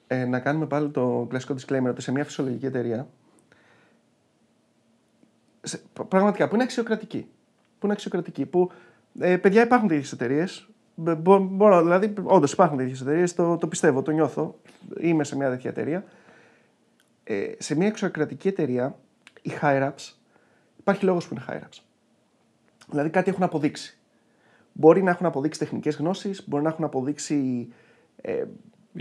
ε, 0.08 0.26
να 0.26 0.40
κάνουμε 0.40 0.66
πάλι 0.66 0.90
το 0.90 1.26
κλασικό 1.30 1.54
disclaimer 1.54 1.90
ότι 1.90 2.02
σε 2.02 2.12
μια 2.12 2.24
φυσιολογική 2.24 2.66
εταιρεία 2.66 3.08
πραγματικά, 6.08 6.48
που 6.48 6.56
είναι 6.56 6.64
αξιοκρατική. 6.64 7.28
Που 7.80 7.86
είναι 7.86 7.94
αξιοκρατική. 7.94 8.46
Που, 8.46 8.72
ε, 9.20 9.38
παιδιά, 9.38 9.64
υπάρχουν 9.64 9.88
τέτοιες 9.88 10.12
εταιρείες. 10.12 10.68
Μπορώ, 10.96 11.82
δηλαδή, 11.82 12.14
όντως 12.24 12.52
υπάρχουν 12.52 12.78
τέτοιες 12.78 13.02
εταιρείες, 13.02 13.34
το, 13.34 13.58
το 13.58 13.68
πιστεύω, 13.68 14.02
το 14.02 14.12
νιώθω. 14.12 14.60
Είμαι 15.00 15.24
σε 15.24 15.36
μια 15.36 15.50
τέτοια 15.50 15.70
εταιρεία. 15.70 16.04
Ε, 17.24 17.52
σε 17.58 17.76
μια 17.76 17.88
αξιοκρατική 17.88 18.48
εταιρεία, 18.48 18.98
οι 19.42 19.52
high 19.62 19.84
ups, 19.84 20.14
υπάρχει 20.80 21.06
λόγος 21.06 21.28
που 21.28 21.34
είναι 21.34 21.46
high 21.48 21.64
ups. 21.64 21.80
Δηλαδή 22.90 23.10
κάτι 23.10 23.30
έχουν 23.30 23.44
αποδείξει. 23.44 23.98
Μπορεί 24.72 25.04
να 25.04 25.10
έχουν 25.10 25.26
αποδείξει 25.26 25.60
τεχνικές 25.60 25.96
γνώσεις, 25.96 26.48
μπορεί 26.48 26.64
να 26.64 26.70
έχουν 26.70 26.86
αποδείξει. 26.86 27.68
Ε, 28.22 28.44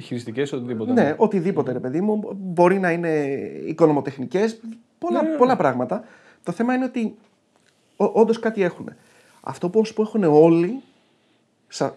Χειριστικέ, 0.03 0.41
οτιδήποτε. 0.41 0.93
Ναι, 0.93 1.14
οτιδήποτε, 1.19 1.73
ρε 1.73 1.81
παιδί 1.81 2.00
μου. 2.00 2.37
Μπορεί 2.37 2.79
να 2.79 2.91
είναι 2.91 3.25
οικονομοτεχνικές, 3.67 4.61
πολλά, 4.99 5.23
ναι, 5.23 5.29
ναι, 5.29 5.37
πολλά 5.37 5.53
ναι. 5.53 5.59
πράγματα. 5.59 6.05
Το 6.43 6.53
θέμα 6.53 6.75
είναι 6.75 6.85
ότι 6.85 7.17
όντως 7.97 8.38
κάτι 8.38 8.62
έχουν. 8.62 8.91
Αυτό 9.41 9.71
που, 9.71 9.83
που 9.95 10.03
έχουν 10.03 10.25
όλοι 10.25 10.83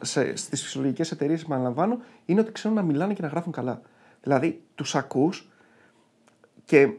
στις 0.02 0.64
φυσιολογικές 0.64 1.12
εταιρείες, 1.12 1.46
που 1.46 1.54
αναλαμβάνω, 1.54 2.00
είναι 2.26 2.40
ότι 2.40 2.52
ξέρουν 2.52 2.78
να 2.78 2.84
μιλάνε 2.84 3.14
και 3.14 3.22
να 3.22 3.28
γράφουν 3.28 3.52
καλά. 3.52 3.82
Δηλαδή, 4.22 4.62
τους 4.76 4.96
ακούς 4.96 5.50
και 6.66 6.90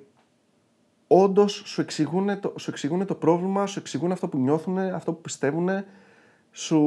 όντως 1.09 1.63
σου, 1.65 1.81
εξηγούν 1.81 2.41
το, 2.41 2.55
σου 2.59 2.71
εξηγούν 2.71 3.07
το 3.07 3.15
πρόβλημα, 3.15 3.67
σου 3.67 3.79
εξηγούν 3.79 4.13
αυτό 4.13 4.29
που 4.29 4.39
νιώθουν, 4.39 4.79
αυτό 4.79 5.13
που 5.13 5.21
πιστεύουν, 5.21 5.69
σου 6.53 6.81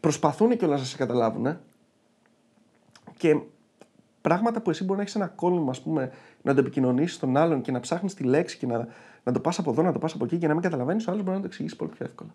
προσπαθούν 0.00 0.56
και 0.56 0.64
όλα 0.64 0.76
να 0.76 0.84
σε 0.84 0.96
καταλάβουν. 0.96 1.58
Και 3.16 3.40
πράγματα 4.20 4.60
που 4.60 4.70
εσύ 4.70 4.84
μπορεί 4.84 4.96
να 4.96 5.02
έχεις 5.02 5.14
ένα 5.14 5.26
κόλλημα, 5.26 5.70
ας 5.70 5.80
πούμε, 5.80 6.12
να 6.42 6.54
το 6.54 6.60
επικοινωνήσεις 6.60 7.16
στον 7.16 7.36
άλλον 7.36 7.60
και 7.60 7.72
να 7.72 7.80
ψάχνεις 7.80 8.14
τη 8.14 8.22
λέξη 8.22 8.58
και 8.58 8.66
να 8.66 8.88
να 9.24 9.32
το 9.32 9.40
πας 9.40 9.58
από 9.58 9.70
εδώ, 9.70 9.82
να 9.82 9.92
το 9.92 9.98
πας 9.98 10.14
από 10.14 10.24
εκεί 10.24 10.38
και 10.38 10.46
να 10.46 10.52
μην 10.52 10.62
καταλαβαίνεις, 10.62 11.06
ο 11.06 11.10
άλλος 11.10 11.22
μπορεί 11.22 11.36
να 11.36 11.42
το 11.42 11.48
εξηγήσει 11.48 11.76
πολύ 11.76 11.90
πιο 11.90 12.04
εύκολα. 12.04 12.34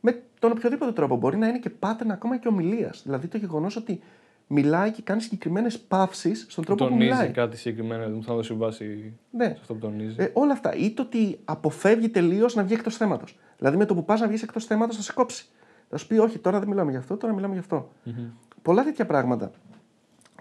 Με 0.00 0.22
τον 0.38 0.50
οποιοδήποτε 0.50 0.92
τρόπο 0.92 1.16
μπορεί 1.16 1.36
να 1.36 1.48
είναι 1.48 1.58
και 1.58 1.70
pattern 1.80 2.08
ακόμα 2.10 2.38
και 2.38 2.48
ομιλίας. 2.48 3.02
Δηλαδή 3.02 3.26
το 3.26 3.36
γεγονός 3.36 3.76
ότι 3.76 4.00
μιλάει 4.50 4.90
και 4.90 5.02
κάνει 5.02 5.20
συγκεκριμένες 5.20 5.78
παύσεις 5.78 6.46
στον 6.48 6.64
τρόπο 6.64 6.84
που 6.84 6.90
τονίζει 6.90 7.10
μιλάει. 7.10 7.30
κάτι 7.30 7.56
συγκεκριμένο, 7.56 8.00
δηλαδή 8.00 8.16
μου 8.18 8.24
θα 8.24 8.34
δώσει 8.34 8.54
βάση 8.54 9.12
Ναι. 9.30 9.44
σε 9.44 9.56
αυτό 9.60 9.74
που 9.74 9.80
τονίζει. 9.80 10.14
Ε, 10.18 10.30
όλα 10.32 10.52
αυτά. 10.52 10.74
Ή 10.74 10.90
το 10.90 11.02
ότι 11.02 11.38
αποφεύγει 11.44 12.08
τελείως 12.08 12.54
να 12.54 12.62
βγει 12.62 12.74
εκτός 12.74 12.96
θέματος. 12.96 13.38
Δηλαδή 13.58 13.76
με 13.76 13.84
το 13.84 13.94
που 13.94 14.04
πας 14.04 14.20
να 14.20 14.28
βγεις 14.28 14.42
εκτός 14.42 14.64
θέματος 14.64 14.96
θα 14.96 15.02
σε 15.02 15.12
κόψει. 15.12 15.46
Θα 15.88 15.96
σου 15.96 16.06
πει: 16.06 16.18
Όχι, 16.18 16.38
τώρα 16.38 16.58
δεν 16.58 16.68
μιλάμε 16.68 16.90
γι' 16.90 16.96
αυτό, 16.96 17.16
τώρα 17.16 17.34
μιλάμε 17.34 17.52
γι' 17.54 17.60
αυτό. 17.60 17.90
Πολλά 18.62 18.84
τέτοια 18.84 19.06
πράγματα 19.06 19.50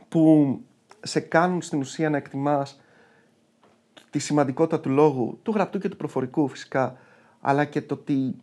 που 0.09 0.59
σε 1.01 1.19
κάνουν 1.19 1.61
στην 1.61 1.79
ουσία 1.79 2.09
να 2.09 2.17
εκτιμάς 2.17 2.81
τη 4.09 4.19
σημαντικότητα 4.19 4.79
του 4.79 4.89
λόγου, 4.89 5.39
του 5.43 5.51
γραπτού 5.51 5.79
και 5.79 5.89
του 5.89 5.97
προφορικού 5.97 6.47
φυσικά, 6.47 6.97
αλλά 7.41 7.65
και 7.65 7.81
το 7.81 7.93
ότι 7.93 8.35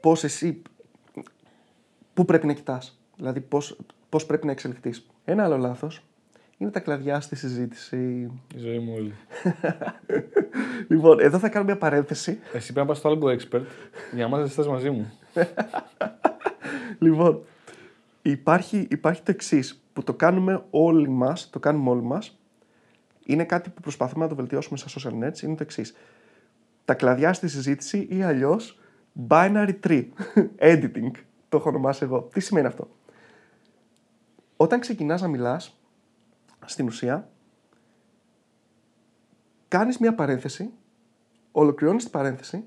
πώς 0.00 0.24
εσύ, 0.24 0.62
πού 2.14 2.24
πρέπει 2.24 2.46
να 2.46 2.52
κοιτάς, 2.52 2.98
δηλαδή 3.16 3.40
πώς, 3.40 3.76
πώς 4.08 4.26
πρέπει 4.26 4.46
να 4.46 4.52
εξελιχθείς. 4.52 5.06
Ένα 5.24 5.44
άλλο 5.44 5.56
λάθος 5.56 6.02
είναι 6.58 6.70
τα 6.70 6.80
κλαδιά 6.80 7.20
στη 7.20 7.36
συζήτηση. 7.36 7.96
Η 8.54 8.58
ζωή 8.58 8.78
μου 8.78 8.92
όλη. 8.96 9.14
Λοιπόν, 10.88 11.20
εδώ 11.20 11.38
θα 11.38 11.48
κάνω 11.48 11.64
μια 11.64 11.78
παρένθεση. 11.78 12.38
Εσύ 12.52 12.72
πρέπει 12.72 12.78
να 12.78 12.84
πας 12.86 12.98
στο 12.98 13.10
Algo 13.10 13.26
Expert 13.26 13.64
για 14.12 14.28
να 14.28 14.28
μάθεις 14.28 14.54
τι 14.54 14.68
μαζί 14.68 14.90
μου. 14.90 15.12
Λοιπόν, 16.98 17.44
υπάρχει, 18.22 18.86
υπάρχει 18.90 19.22
το 19.22 19.30
εξής 19.30 19.84
που 19.92 20.02
το 20.02 20.14
κάνουμε 20.14 20.64
όλοι 20.70 21.08
μας, 21.08 21.50
το 21.50 21.58
κάνουμε 21.58 21.90
όλοι 21.90 22.02
μας, 22.02 22.38
είναι 23.26 23.44
κάτι 23.44 23.70
που 23.70 23.80
προσπαθούμε 23.80 24.24
να 24.24 24.30
το 24.30 24.36
βελτιώσουμε 24.36 24.78
στα 24.78 24.88
social 24.88 25.12
nets, 25.12 25.42
είναι 25.42 25.54
το 25.54 25.62
εξής. 25.62 25.94
Τα 26.84 26.94
κλαδιά 26.94 27.32
στη 27.32 27.48
συζήτηση 27.48 28.06
ή 28.10 28.22
αλλιώς 28.22 28.80
binary 29.28 29.74
tree 29.86 30.04
editing, 30.72 31.10
το 31.48 31.56
έχω 31.56 31.68
ονομάσει 31.68 32.04
εγώ. 32.04 32.28
Τι 32.32 32.40
σημαίνει 32.40 32.66
αυτό; 32.66 32.88
Όταν 34.56 34.80
ξεκινάς 34.80 35.20
να 35.20 35.28
μιλάς, 35.28 35.78
στην 36.64 36.86
ουσία, 36.86 37.28
κάνεις 39.68 39.98
μια 39.98 40.14
παρένθεση, 40.14 40.70
ολοκληρώνεις 41.52 42.02
την 42.02 42.12
παρένθεση, 42.12 42.64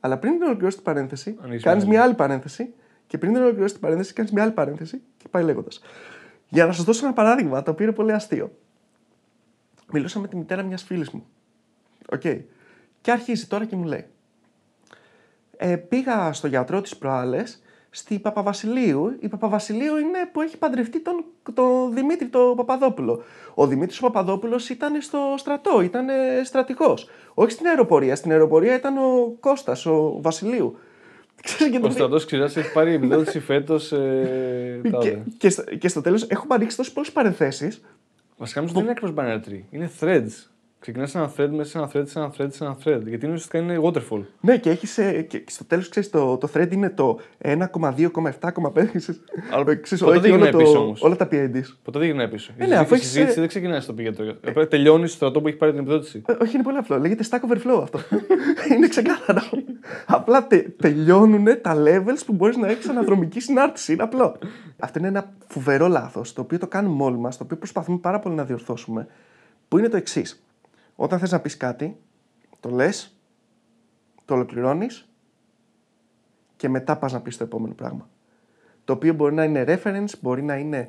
αλλά 0.00 0.18
πριν 0.18 0.32
την 0.32 0.42
ολοκληρώσεις 0.42 0.74
την 0.74 0.84
παρένθεση, 0.84 1.36
Ανοίγεις 1.40 1.62
κάνεις 1.62 1.84
μια 1.84 1.92
μια 1.92 2.02
άλλη 2.02 2.14
παρένθεση 2.14 2.74
και 3.06 3.18
πριν 3.18 3.32
την 3.32 3.40
ολοκληρώσεις 3.42 3.72
την 3.72 3.80
παρένθεση, 3.82 4.12
κάνεις 4.12 4.32
μια 4.32 4.42
άλλη 4.42 4.52
παρένθεση 4.52 5.02
και 5.16 5.28
πάει 5.30 5.44
λέγοντας. 5.44 5.80
Για 6.48 6.66
να 6.66 6.72
σας 6.72 6.84
δώσω 6.84 7.04
ένα 7.04 7.14
παράδειγμα, 7.14 7.62
το 7.62 7.70
οποίο 7.70 7.84
είναι 7.84 7.94
πολύ 7.94 8.12
αστείο. 8.12 8.52
Μιλούσα 9.92 10.18
με 10.18 10.28
τη 10.28 10.36
μητέρα 10.36 10.62
μιας 10.62 10.82
φίλης 10.82 11.10
μου. 11.10 11.26
Οκ. 12.08 12.20
Και 13.00 13.10
αρχίζει 13.10 13.46
τώρα 13.46 13.64
και 13.64 13.76
μου 13.76 13.84
λέει. 13.84 14.06
Ε, 15.56 15.76
πήγα 15.76 16.32
στο 16.32 16.46
γιατρό 16.46 16.80
τις 16.80 16.96
προάλλες 16.96 17.62
στη 17.90 18.18
Παπαβασιλείου. 18.18 19.16
Η 19.20 19.28
Παπαβασιλείου 19.28 19.96
είναι 19.96 20.18
που 20.32 20.40
έχει 20.40 20.58
παντρευτεί 20.58 21.00
τον, 21.00 21.24
τον 21.54 21.94
Δημήτρη 21.94 22.28
τον 22.28 22.56
Παπαδόπουλο. 22.56 23.22
Ο 23.54 23.66
Δημήτρης 23.66 23.98
ο 23.98 24.02
Παπαδόπουλος 24.02 24.68
ήταν 24.68 25.00
στο 25.00 25.34
στρατό, 25.36 25.80
ήταν 25.80 26.06
στρατηγός. 26.44 27.08
Όχι 27.34 27.50
στην 27.50 27.66
αεροπορία, 27.66 28.16
στην 28.16 28.30
αεροπορία 28.30 28.74
ήταν 28.74 28.96
ο 28.96 29.36
Κώστας, 29.40 29.86
ο 29.86 30.18
Βασιλείου. 30.20 30.76
Ξέρεις, 31.42 31.72
και 31.72 31.78
Ο 31.78 31.80
τον- 31.82 31.92
στρατός 31.92 32.24
Ξηράς 32.24 32.56
έχει 32.56 32.72
πάρει 32.72 32.92
επιδότηση 32.94 33.40
φέτος. 33.40 33.92
Ε, 33.92 34.80
και, 34.84 34.90
τάδε. 34.90 35.22
και, 35.38 35.50
στο, 35.50 35.62
και 35.62 35.88
στο 35.88 36.00
τέλος 36.00 36.22
έχουμε 36.22 36.54
ανοίξει 36.54 36.76
τόσες 36.76 36.92
πολλές 36.92 37.12
παρενθέσεις 37.12 37.80
Βασικά 38.36 38.60
νομίζω 38.60 38.78
δεν 38.80 38.88
είναι 38.88 38.94
ακριβώς 38.98 39.14
binary 39.18 39.48
tree. 39.50 39.62
Είναι 39.70 39.90
threads. 40.00 40.46
Ξεκινάς 40.80 41.10
σε 41.10 41.18
ένα 41.18 41.32
thread, 41.36 41.48
μέσα 41.50 41.70
σε 41.70 41.78
ένα 41.78 41.90
thread, 41.94 42.06
σε 42.08 42.18
ένα 42.18 42.32
thread, 42.38 42.46
σε 42.50 42.64
ένα 42.64 42.76
thread. 42.84 43.02
Γιατί 43.06 43.24
είναι 43.26 43.34
ουσιαστικά 43.34 43.58
είναι 43.58 43.80
waterfall. 43.82 44.22
Ναι, 44.40 44.56
και, 44.58 44.70
έχεις, 44.70 44.98
ε, 44.98 45.22
και 45.22 45.42
στο 45.46 45.64
τέλος 45.64 45.88
ξέρεις 45.88 46.10
το, 46.10 46.36
το 46.36 46.48
thread 46.54 46.72
είναι 46.72 46.90
το 46.90 47.18
1,2,7,5. 47.38 49.18
Αλλά 49.52 49.74
Ξέρεις, 49.76 50.04
ποτέ 50.04 50.16
έχει 50.16 50.20
δεν 50.20 50.32
όλο 50.32 50.44
γυρνάει 50.44 50.50
το- 50.50 50.58
πίσω 50.58 50.78
όμως. 50.78 51.02
Όλα 51.02 51.16
τα 51.16 51.28
PIDs. 51.30 51.62
Ποτέ 51.82 51.98
δεν 51.98 52.02
γυρνάει 52.08 52.28
πίσω. 52.28 52.52
Ε, 52.56 52.64
Η 52.64 52.68
ναι, 52.68 52.74
αφού 52.76 52.94
συζήτηση- 52.94 52.94
η 52.94 52.94
έχεις, 52.94 53.08
συζήτηση 53.10 53.36
ε, 53.36 53.40
δεν 53.40 53.48
ξεκινάει 53.48 53.80
στο 53.80 53.92
πηγέτο. 53.92 54.22
Πρέπει 54.40 54.58
να 54.58 54.66
τελειώνεις 54.66 55.08
στο 55.08 55.16
στρατό 55.18 55.40
που 55.40 55.46
έχεις 55.46 55.58
πάρει 55.58 55.72
την 55.72 55.80
επιδότηση. 55.80 56.22
Ε, 56.26 56.32
όχι, 56.42 56.54
είναι 56.54 56.62
πολύ 56.62 56.76
απλό. 56.76 56.98
Λέγεται 56.98 57.24
Stack 57.30 57.38
Overflow 57.50 57.82
αυτό. 57.82 57.98
είναι 58.74 58.88
ξεκάθαρο. 58.88 59.40
Απλά 60.06 60.46
τε, 60.46 60.58
τελειώνουν 60.58 61.44
τα 61.62 61.74
levels 61.84 62.22
που 62.26 62.32
μπορείς 62.32 62.56
να 62.56 62.68
έχεις 62.68 62.88
αναδρομική 62.88 63.40
συνάρτηση. 63.40 63.92
Είναι 63.92 64.02
απλό. 64.02 64.36
Αυτό 64.78 64.98
είναι 64.98 65.08
ένα 65.08 65.32
φοβερό 65.48 65.88
λάθος, 65.88 66.32
το 66.32 66.40
οποίο 66.40 66.58
το 66.58 66.66
κάνουμε 66.66 67.04
όλοι 67.04 67.18
μας, 67.18 67.36
το 67.36 67.44
οποίο 67.44 67.56
προσπαθούμε 67.56 67.98
πάρα 67.98 68.18
πολύ 68.18 68.34
να 68.34 68.44
διορθώσουμε, 68.44 69.06
που 69.68 69.78
είναι 69.78 69.88
το 69.88 69.96
εξής. 69.96 70.42
Όταν 71.00 71.18
θες 71.18 71.30
να 71.30 71.40
πεις 71.40 71.56
κάτι, 71.56 71.96
το 72.60 72.70
λες, 72.70 73.16
το 74.24 74.34
ολοκληρώνεις 74.34 75.08
και 76.56 76.68
μετά 76.68 76.96
πας 76.96 77.12
να 77.12 77.20
πεις 77.20 77.36
το 77.36 77.44
επόμενο 77.44 77.74
πράγμα. 77.74 78.08
Το 78.84 78.92
οποίο 78.92 79.14
μπορεί 79.14 79.34
να 79.34 79.44
είναι 79.44 79.64
reference, 79.68 80.18
μπορεί 80.20 80.42
να 80.42 80.56
είναι 80.56 80.88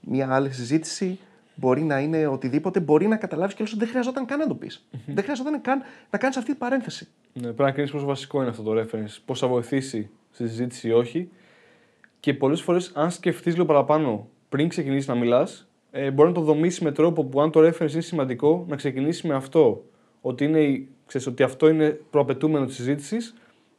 μια 0.00 0.34
άλλη 0.34 0.52
συζήτηση, 0.52 1.18
μπορεί 1.54 1.82
να 1.82 2.00
είναι 2.00 2.26
οτιδήποτε, 2.26 2.80
μπορεί 2.80 3.06
να 3.06 3.16
καταλάβεις 3.16 3.54
και 3.54 3.62
ότι 3.62 3.76
δεν 3.76 3.88
χρειαζόταν 3.88 4.26
καν 4.26 4.38
να 4.38 4.46
το 4.46 4.54
πεις. 4.54 4.88
δεν 5.06 5.22
χρειαζόταν 5.22 5.60
καν 5.60 5.82
να 6.10 6.18
κάνεις 6.18 6.36
αυτή 6.36 6.50
την 6.50 6.58
παρένθεση. 6.58 7.08
Ναι, 7.32 7.42
πρέπει 7.42 7.62
να 7.62 7.70
κρίνεις 7.70 7.90
πόσο 7.90 8.04
βασικό 8.04 8.40
είναι 8.40 8.50
αυτό 8.50 8.62
το 8.62 8.80
reference, 8.80 9.16
πώς 9.24 9.38
θα 9.38 9.46
βοηθήσει 9.46 10.10
στη 10.30 10.48
συζήτηση 10.48 10.88
ή 10.88 10.92
όχι. 10.92 11.30
Και 12.20 12.34
πολλές 12.34 12.60
φορές, 12.62 12.92
αν 12.94 13.10
σκεφτείς 13.10 13.52
λίγο 13.52 13.66
παραπάνω 13.66 14.28
πριν 14.48 14.68
ξεκινήσεις 14.68 15.08
να 15.08 15.14
μιλάς, 15.14 15.66
ε, 15.94 16.10
μπορεί 16.10 16.28
να 16.28 16.34
το 16.34 16.40
δομήσει 16.40 16.84
με 16.84 16.92
τρόπο 16.92 17.24
που 17.24 17.40
αν 17.40 17.50
το 17.50 17.60
reference 17.60 17.92
είναι 17.92 18.00
σημαντικό, 18.00 18.64
να 18.68 18.76
ξεκινήσει 18.76 19.26
με 19.26 19.34
αυτό. 19.34 19.84
Ότι, 20.20 20.44
είναι, 20.44 20.60
η- 20.60 20.88
ξέρεις, 21.06 21.26
ότι 21.26 21.42
αυτό 21.42 21.68
είναι 21.68 22.00
προαπαιτούμενο 22.10 22.64
της 22.66 22.74
συζήτησης, 22.74 23.34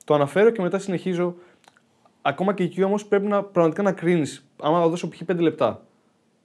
το 0.05 0.13
αναφέρω 0.13 0.49
και 0.49 0.61
μετά 0.61 0.79
συνεχίζω. 0.79 1.35
Ακόμα 2.21 2.53
και 2.53 2.63
εκεί 2.63 2.83
όμως 2.83 3.05
πρέπει 3.05 3.27
να, 3.27 3.43
πραγματικά 3.43 3.81
να 3.83 3.91
κρίνεις. 3.91 4.45
Άμα 4.61 4.81
θα 4.81 4.87
δώσω 4.87 5.07
π.χ. 5.09 5.21
5 5.31 5.35
λεπτά, 5.39 5.85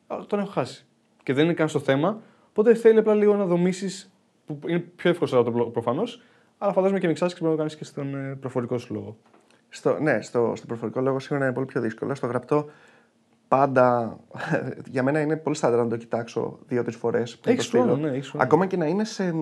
α, 0.06 0.16
τον 0.26 0.38
έχω 0.38 0.50
χάσει. 0.50 0.86
Και 1.22 1.32
δεν 1.32 1.44
είναι 1.44 1.54
καν 1.54 1.68
στο 1.68 1.78
θέμα. 1.78 2.20
Οπότε 2.48 2.74
θέλει 2.74 2.98
απλά 2.98 3.14
λίγο 3.14 3.34
να 3.34 3.44
δομήσεις. 3.44 4.12
που 4.46 4.58
είναι 4.66 4.78
πιο 4.78 5.10
εύκολο 5.10 5.40
από 5.40 5.50
το 5.52 5.64
προφανώς, 5.64 6.22
αλλά 6.58 6.72
φαντάζομαι 6.72 7.00
και 7.00 7.06
μιξάσεις 7.06 7.38
και 7.38 7.40
πρέπει 7.44 7.56
να 7.58 7.64
το 7.64 7.68
κάνεις 7.68 7.88
και 7.88 7.92
στον 7.92 8.14
ε, 8.14 8.34
προφορικό 8.40 8.78
σου 8.78 8.94
λόγο. 8.94 9.16
Στο, 9.68 9.98
ναι, 10.00 10.20
στο, 10.22 10.52
στο 10.56 10.66
προφορικό 10.66 11.00
λόγο 11.00 11.18
σίγουρα 11.18 11.44
είναι 11.44 11.54
πολύ 11.54 11.66
πιο 11.66 11.80
δύσκολο. 11.80 12.14
Στο 12.14 12.26
γραπτό 12.26 12.66
πάντα 13.48 14.18
για 14.92 15.02
μένα 15.02 15.20
είναι 15.20 15.36
πολύ 15.36 15.56
στάνταρ 15.56 15.78
να 15.78 15.88
το 15.88 15.96
κοιτάξω 15.96 16.58
δύο-τρεις 16.66 16.96
φορές. 16.96 17.40
Έχεις 17.44 17.66
χρόνο, 17.66 17.96
ναι, 17.96 18.08
έχεις 18.08 18.28
χρόνο. 18.28 18.44
Ακόμα 18.44 18.66
και 18.66 18.76
να 18.76 18.86
είναι 18.86 19.04
σε. 19.04 19.34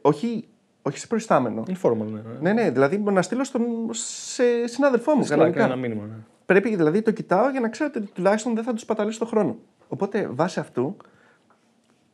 Όχι, 0.00 0.48
όχι 0.82 0.98
σε 0.98 1.06
προϊστάμενο. 1.06 1.64
Είναι 1.68 1.78
formal, 1.82 2.06
ναι. 2.12 2.20
Ναι, 2.40 2.52
ναι, 2.52 2.70
δηλαδή 2.70 2.98
να 2.98 3.22
στείλω 3.22 3.44
στον, 3.44 3.62
σε 3.92 4.66
συνάδελφό 4.66 5.14
μου. 5.14 5.24
Slack, 5.24 5.28
κανονικά. 5.28 5.64
ένα 5.64 5.76
μήνυμα. 5.76 6.04
Ναι. 6.04 6.14
Πρέπει 6.46 6.76
δηλαδή 6.76 7.02
το 7.02 7.10
κοιτάω 7.10 7.50
για 7.50 7.60
να 7.60 7.68
ξέρω 7.68 7.90
ότι 7.94 8.06
τουλάχιστον 8.06 8.54
δεν 8.54 8.64
θα 8.64 8.72
τους 8.72 8.84
παταλήσω 8.84 9.18
το 9.18 9.26
χρόνο. 9.26 9.56
Οπότε 9.88 10.28
βάσει 10.32 10.60
αυτού 10.60 10.96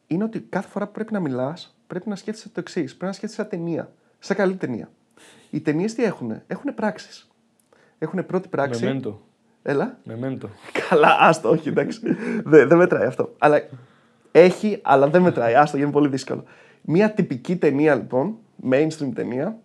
είναι 0.06 0.24
ότι 0.24 0.40
κάθε 0.40 0.68
φορά 0.68 0.86
που 0.86 0.92
πρέπει 0.92 1.12
να 1.12 1.20
μιλάς, 1.20 1.76
πρέπει 1.86 2.08
να 2.08 2.16
σκέφτεσαι 2.16 2.48
το 2.48 2.60
εξής. 2.60 2.90
Πρέπει 2.90 3.04
να 3.04 3.12
σκέφτεσαι 3.12 3.40
σαν 3.40 3.50
ταινία. 3.50 3.92
Σαν 4.18 4.36
καλή 4.36 4.54
ταινία. 4.54 4.90
Οι 5.50 5.60
ταινίες 5.60 5.94
τι 5.94 6.04
έχουν, 6.04 6.42
έχουν 6.46 6.74
πράξεις. 6.74 7.30
Έχουν 7.98 8.26
πρώτη 8.26 8.48
πράξη. 8.48 8.84
Μεμέντο. 8.84 9.20
Έλα. 9.62 9.98
Μεμέντο. 10.04 10.48
Καλά, 10.88 11.16
άστο, 11.20 11.48
όχι, 11.50 11.68
εντάξει. 11.68 12.00
δεν, 12.44 12.68
δεν 12.68 12.78
μετράει 12.78 13.06
αυτό. 13.06 13.34
Αλλά 13.38 13.62
έχει, 14.32 14.78
αλλά 14.82 15.08
δεν 15.08 15.22
μετράει. 15.22 15.54
Άστο, 15.54 15.76
γιατί 15.76 15.82
είναι 15.82 15.90
πολύ 16.00 16.08
δύσκολο. 16.08 16.44
Μια 16.80 17.10
τυπική 17.12 17.56
ταινία, 17.56 17.94
λοιπόν, 17.94 18.36
mainstream 18.70 19.10
ταινία, 19.14 19.58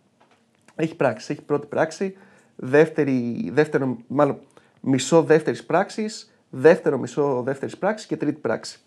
έχει 0.75 0.95
πράξη. 0.95 1.31
Έχει 1.31 1.41
πρώτη 1.41 1.67
πράξη, 1.67 2.17
δεύτερη, 2.55 3.49
δεύτερο, 3.53 3.97
μάλλον 4.07 4.39
μισό 4.81 5.23
δεύτερης 5.23 5.65
πράξης, 5.65 6.33
δεύτερο 6.49 6.97
μισό 6.97 7.41
δεύτερης 7.45 7.77
πράξης 7.77 8.07
και 8.07 8.17
τρίτη 8.17 8.39
πράξη. 8.39 8.79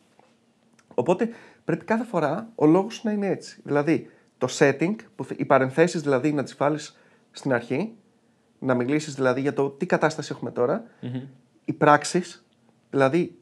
Οπότε 0.95 1.29
πρέπει 1.65 1.85
κάθε 1.85 2.05
φορά 2.05 2.49
ο 2.55 2.67
λόγος 2.67 3.05
να 3.05 3.11
είναι 3.13 3.27
έτσι. 3.27 3.61
Δηλαδή 3.65 4.11
το 4.39 4.49
setting, 4.59 4.95
που, 5.17 5.25
θε- 5.25 5.41
οι 5.41 5.45
παρενθέσεις 5.45 6.03
δηλαδή 6.03 6.33
να 6.33 6.43
τις 6.43 6.57
βάλεις 6.57 6.99
στην 7.31 7.53
αρχή, 7.53 7.93
να 8.59 8.75
μιλήσεις 8.75 9.15
δηλαδή 9.15 9.41
για 9.41 9.53
το 9.53 9.69
τι 9.71 9.87
κατάσταση 9.87 10.33
έχουμε 10.35 10.51
τώρα, 10.51 10.85
οι 11.65 11.73
πράξεις, 11.73 12.45
δηλαδή 12.91 13.39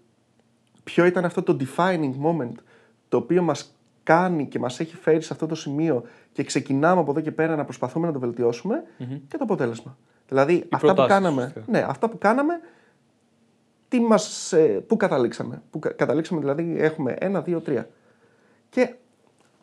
ποιο 0.85 1.05
ήταν 1.05 1.25
αυτό 1.25 1.43
το 1.43 1.57
defining 1.61 2.13
moment 2.25 2.53
το 3.09 3.17
οποίο 3.17 3.43
μας 3.43 3.75
κάνει 4.03 4.47
και 4.47 4.59
μας 4.59 4.81
έχει 4.81 4.97
φέρει 4.97 5.21
σε 5.23 5.33
αυτό 5.33 5.47
το 5.47 5.55
σημείο 5.55 6.03
και 6.33 6.45
ξεκινάμε 6.45 7.01
από 7.01 7.11
εδώ 7.11 7.21
και 7.21 7.33
πέρα 7.33 7.57
να 7.57 7.65
προσπαθούμε 7.65 8.07
να 8.07 8.13
το 8.13 8.19
βελτιωσουμε 8.19 8.83
και 9.29 9.37
το 9.37 9.45
αποτέλεσμα. 9.45 9.97
Δηλαδή 10.29 10.55
αυτά 10.71 10.89
που 10.89 10.95
προτάσεις, 10.95 11.13
κάναμε, 11.13 11.45
ουσιαστικά. 11.45 11.79
ναι, 11.79 11.87
αυτά 11.89 12.09
που 12.09 12.19
κάναμε, 12.19 12.61
τι 13.89 14.01
μας, 14.01 14.53
ε, 14.53 14.59
πού 14.87 14.97
καταλήξαμε; 14.97 15.63
Πού 15.71 15.79
κα- 15.79 15.93
καταλήξαμε 15.93 16.41
δηλαδή 16.41 16.77
έχουμε 16.79 17.15
ένα, 17.19 17.41
δύο, 17.41 17.61
τρία. 17.61 17.89
Και 18.71 18.95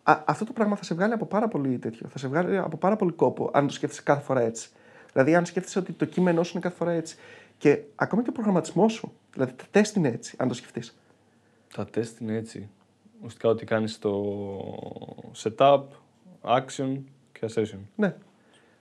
α, 0.03 0.21
αυτό 0.25 0.45
το 0.45 0.51
πράγμα 0.53 0.75
θα 0.75 0.83
σε 0.83 0.93
βγάλει 0.93 1.13
από 1.13 1.25
πάρα 1.25 1.47
πολύ 1.47 1.77
τέτοιο. 1.77 2.07
Θα 2.09 2.17
σε 2.17 2.27
βγάλει 2.27 2.57
από 2.57 2.77
πάρα 2.77 2.95
πολύ 2.95 3.11
κόπο 3.11 3.49
αν 3.53 3.67
το 3.67 3.73
σκέφτεσαι 3.73 4.01
κάθε 4.03 4.21
φορά 4.21 4.41
έτσι. 4.41 4.69
Δηλαδή, 5.13 5.35
αν 5.35 5.45
σκέφτεσαι 5.45 5.79
ότι 5.79 5.91
το 5.93 6.05
κείμενό 6.05 6.43
σου 6.43 6.51
είναι 6.53 6.61
κάθε 6.61 6.75
φορά 6.75 6.91
έτσι. 6.91 7.15
Και 7.57 7.79
ακόμα 7.95 8.23
και 8.23 8.29
ο 8.29 8.31
προγραμματισμός 8.31 8.93
σου. 8.93 9.11
Δηλαδή, 9.33 9.53
τα 9.53 9.63
τεστ 9.71 9.95
είναι 9.95 10.07
έτσι, 10.07 10.35
αν 10.39 10.47
το 10.47 10.53
σκεφτείς. 10.53 10.97
Τα 11.75 11.85
τεστ 11.85 12.19
είναι 12.19 12.35
έτσι. 12.35 12.69
Ουσιαστικά 13.17 13.49
ότι 13.49 13.65
κάνεις 13.65 13.99
το 13.99 14.13
setup, 15.43 15.83
action 16.41 16.97
και 17.31 17.39
assertion. 17.53 17.77
Ναι. 17.95 18.15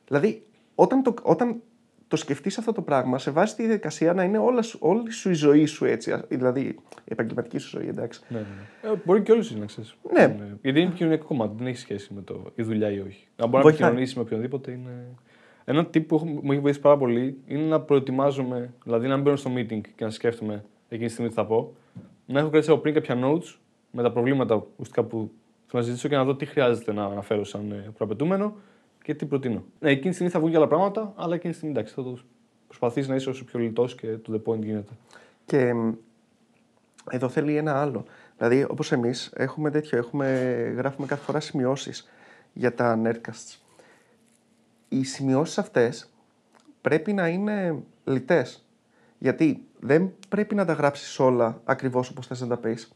Δηλαδή, 0.07 0.47
όταν 0.75 1.03
το, 1.03 1.15
όταν 1.23 1.61
το 2.09 2.17
σκεφτείς 2.17 2.59
αυτό 2.59 2.73
το 2.73 2.83
πράγμα, 2.83 3.19
σε 3.19 3.31
βάζει 3.31 3.55
τη 3.55 3.63
διαδικασία 3.63 4.13
να 4.13 4.23
είναι 4.25 4.39
όλας, 4.39 4.67
σου- 4.67 4.79
όλη 4.83 5.11
σου 5.11 5.31
η 5.31 5.35
ζωή 5.35 5.65
σου 5.67 5.85
έτσι. 5.85 6.13
α- 6.13 6.25
Δηλαδή 6.29 6.61
η 6.61 6.79
επαγγελματική 7.05 7.59
σου 7.59 7.69
ζωή, 7.69 7.89
εντάξει. 7.89 8.21
Ναι, 8.29 8.39
ναι. 8.39 8.47
ναι. 8.83 8.91
Ε, 8.91 9.01
μπορεί 9.05 9.23
και 9.23 9.33
όλε 9.33 9.45
να 9.59 9.67
ξέρεις. 9.67 9.95
Ναι. 10.13 10.37
Γιατί 10.63 10.79
είναι 10.81 10.89
επικοινωνιακό 10.89 11.25
κομμάτι, 11.27 11.55
δεν 11.59 11.67
έχει 11.67 11.77
σχέση 11.79 12.15
με 12.15 12.23
το 12.23 12.53
η 12.55 12.63
δουλειά 12.63 12.91
ή 12.91 13.01
όχι. 13.01 13.27
Αν 13.37 13.49
μπορεί 13.49 13.57
να 13.57 13.61
Βοηθάει. 13.61 13.73
επικοινωνήσει 13.73 14.17
με 14.17 14.23
οποιονδήποτε 14.23 14.71
είναι. 14.71 15.07
Ένα 15.65 15.81
tip 15.87 16.07
που 16.07 16.15
έχω- 16.15 16.25
μου 16.27 16.53
έχει 16.53 16.61
βοηθήσει 16.61 16.81
πάρα 16.81 16.97
πολύ 16.97 17.39
είναι 17.47 17.63
να 17.63 17.81
προετοιμάζομαι, 17.81 18.73
δηλαδή 18.85 19.07
να 19.09 19.17
μπαίνω 19.17 19.37
στο 19.37 19.51
meeting 19.57 19.81
και 19.97 20.05
να 20.05 20.11
σκέφτομαι 20.11 20.65
εκείνη 20.89 21.07
τη 21.07 21.13
στιγμή 21.13 21.31
τι 21.31 21.37
θα 21.37 21.47
πω. 21.47 21.75
Να 22.27 22.39
έχω 22.41 22.49
κρατήσει 22.51 22.71
από 22.73 22.81
πριν 22.81 22.95
κάποια 22.95 23.19
notes 23.25 23.57
με 23.91 24.03
τα 24.03 24.13
προβλήματα 24.13 24.55
ουσιαστικά 24.55 25.03
που 25.03 25.17
θέλω 25.67 25.73
να 25.73 25.83
συζητήσω 25.83 26.09
και 26.09 26.17
να 26.17 26.25
δω 26.25 26.35
τι 26.37 26.47
χρειάζεται 26.47 26.93
να 26.93 27.05
αναφέρω 27.05 27.45
σαν 27.45 27.71
ε, 27.71 27.91
προαπαιτούμενο 27.97 28.57
και 29.03 29.15
τι 29.15 29.27
προτείνω. 29.27 29.65
Ναι, 29.79 29.91
εκείνη 29.91 30.09
τη 30.09 30.13
στιγμή 30.15 30.33
θα 30.33 30.39
βγουν 30.39 30.51
και 30.51 30.57
άλλα 30.57 30.67
πράγματα, 30.67 31.13
αλλά 31.17 31.35
εκείνη 31.35 31.53
τη 31.53 31.59
στιγμή 31.59 31.75
εντάξει, 31.75 31.95
θα 31.95 32.03
το 32.03 32.19
προσπαθήσει 32.67 33.09
να 33.09 33.15
είσαι 33.15 33.29
όσο 33.29 33.45
πιο 33.45 33.59
λιτός 33.61 33.95
και 33.95 34.17
to 34.27 34.33
the 34.35 34.41
point 34.45 34.59
γίνεται. 34.63 34.93
Και 35.47 35.75
μ, 35.75 35.93
εδώ 37.11 37.29
θέλει 37.29 37.57
ένα 37.57 37.81
άλλο. 37.81 38.05
Δηλαδή, 38.39 38.67
όπως 38.69 38.93
εμείς 38.93 39.33
έχουμε 39.37 39.71
τέτοιο, 39.71 39.99
έχουμε, 39.99 40.27
γράφουμε 40.77 41.07
κάθε 41.07 41.23
φορά 41.25 41.41
σημειώσεις 41.41 42.11
για 42.53 42.75
τα 42.75 43.01
Nerdcasts. 43.05 43.57
Οι 44.93 45.05
σημειώσεις 45.05 45.59
αυτές 45.59 46.11
πρέπει 46.81 47.13
να 47.13 47.29
είναι 47.29 47.83
λιτές. 48.05 48.67
Γιατί 49.19 49.65
δεν 49.81 50.13
πρέπει 50.29 50.55
να 50.55 50.65
τα 50.65 50.73
γράψεις 50.73 51.19
όλα 51.19 51.61
ακριβώς 51.65 52.09
όπως 52.11 52.27
θες 52.27 52.41
να 52.41 52.47
τα 52.47 52.57
πεις. 52.57 52.93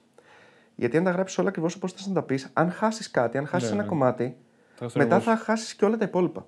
Γιατί 0.74 0.96
αν 0.96 1.04
τα 1.04 1.10
γράψεις 1.10 1.38
όλα 1.38 1.48
ακριβώς 1.48 1.74
όπως 1.74 1.92
θες 1.92 2.06
να 2.06 2.14
τα 2.14 2.22
πεις, 2.22 2.50
αν 2.52 2.70
χάσεις 2.70 3.10
κάτι, 3.10 3.38
αν 3.38 3.46
χάσεις 3.46 3.68
Ναι, 3.68 3.74
ένα 3.74 3.82
ναι. 3.82 3.88
κομμάτι, 3.88 4.36
Θα 4.74 4.90
μετά 4.94 5.20
θα 5.20 5.36
χάσεις 5.36 5.74
και 5.74 5.84
όλα 5.84 5.96
τα 5.96 6.04
υπόλοιπα. 6.04 6.46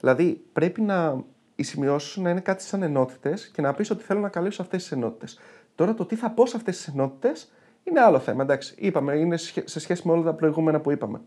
Δηλαδή, 0.00 0.44
πρέπει 0.52 0.80
να 0.80 1.24
οι 1.54 1.62
σημειώσεις 1.62 2.10
σου 2.10 2.22
να 2.22 2.30
είναι 2.30 2.40
κάτι 2.40 2.62
σαν 2.62 2.82
ενότητες 2.82 3.48
και 3.48 3.62
να 3.62 3.74
πεις 3.74 3.90
ότι 3.90 4.02
θέλω 4.04 4.20
να 4.20 4.28
καλύψω 4.28 4.62
αυτές 4.62 4.82
τις 4.82 4.92
ενότητες. 4.92 5.38
Τώρα 5.74 5.94
το 5.94 6.06
τι 6.06 6.14
θα 6.16 6.30
πω 6.30 6.46
σε 6.46 6.56
αυτές 6.56 6.76
τις 6.76 6.86
ενότητες 6.86 7.52
είναι 7.84 8.00
άλλο 8.00 8.18
θέμα. 8.18 8.42
Εντάξει, 8.42 8.74
είπαμε, 8.78 9.14
είναι 9.14 9.36
σχε- 9.36 9.68
σε 9.68 9.80
σχέση 9.80 10.06
με 10.06 10.12
όλα 10.12 10.22
τα 10.22 10.34
προηγούμενα 10.34 10.80
που 10.80 10.90
ειπαμε 10.90 11.20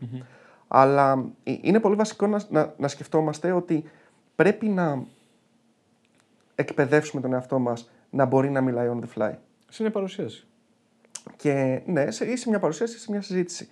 Αλλά 0.75 1.25
ε, 1.44 1.56
είναι 1.62 1.80
πολύ 1.80 1.96
βασικό 1.96 2.27
να, 2.27 2.42
να, 2.50 2.74
να 2.77 2.88
σκεφτόμαστε 2.88 3.51
ότι 3.51 3.84
πρέπει 4.36 4.68
να 4.68 5.03
εκπαιδεύσουμε 6.56 7.22
τον 7.22 7.34
εαυτό 7.34 7.60
μας 7.60 7.89
να 8.10 8.25
μπορεί 8.25 8.50
να 8.50 8.62
μιλάει 8.62 8.89
on 8.94 9.00
the 9.00 9.22
fly. 9.22 9.34
Είναι 9.80 9.89
παρουσίαση. 9.89 10.48
Και 11.36 11.82
ναι, 11.86 12.12
σε, 12.12 12.25
ή 12.25 12.36
σε 12.36 12.50
μια 12.50 12.60
παρουσίαση 12.60 12.96
ή 12.96 13.00
σε 13.00 13.12
μια 13.12 13.22
συζήτηση. 13.22 13.68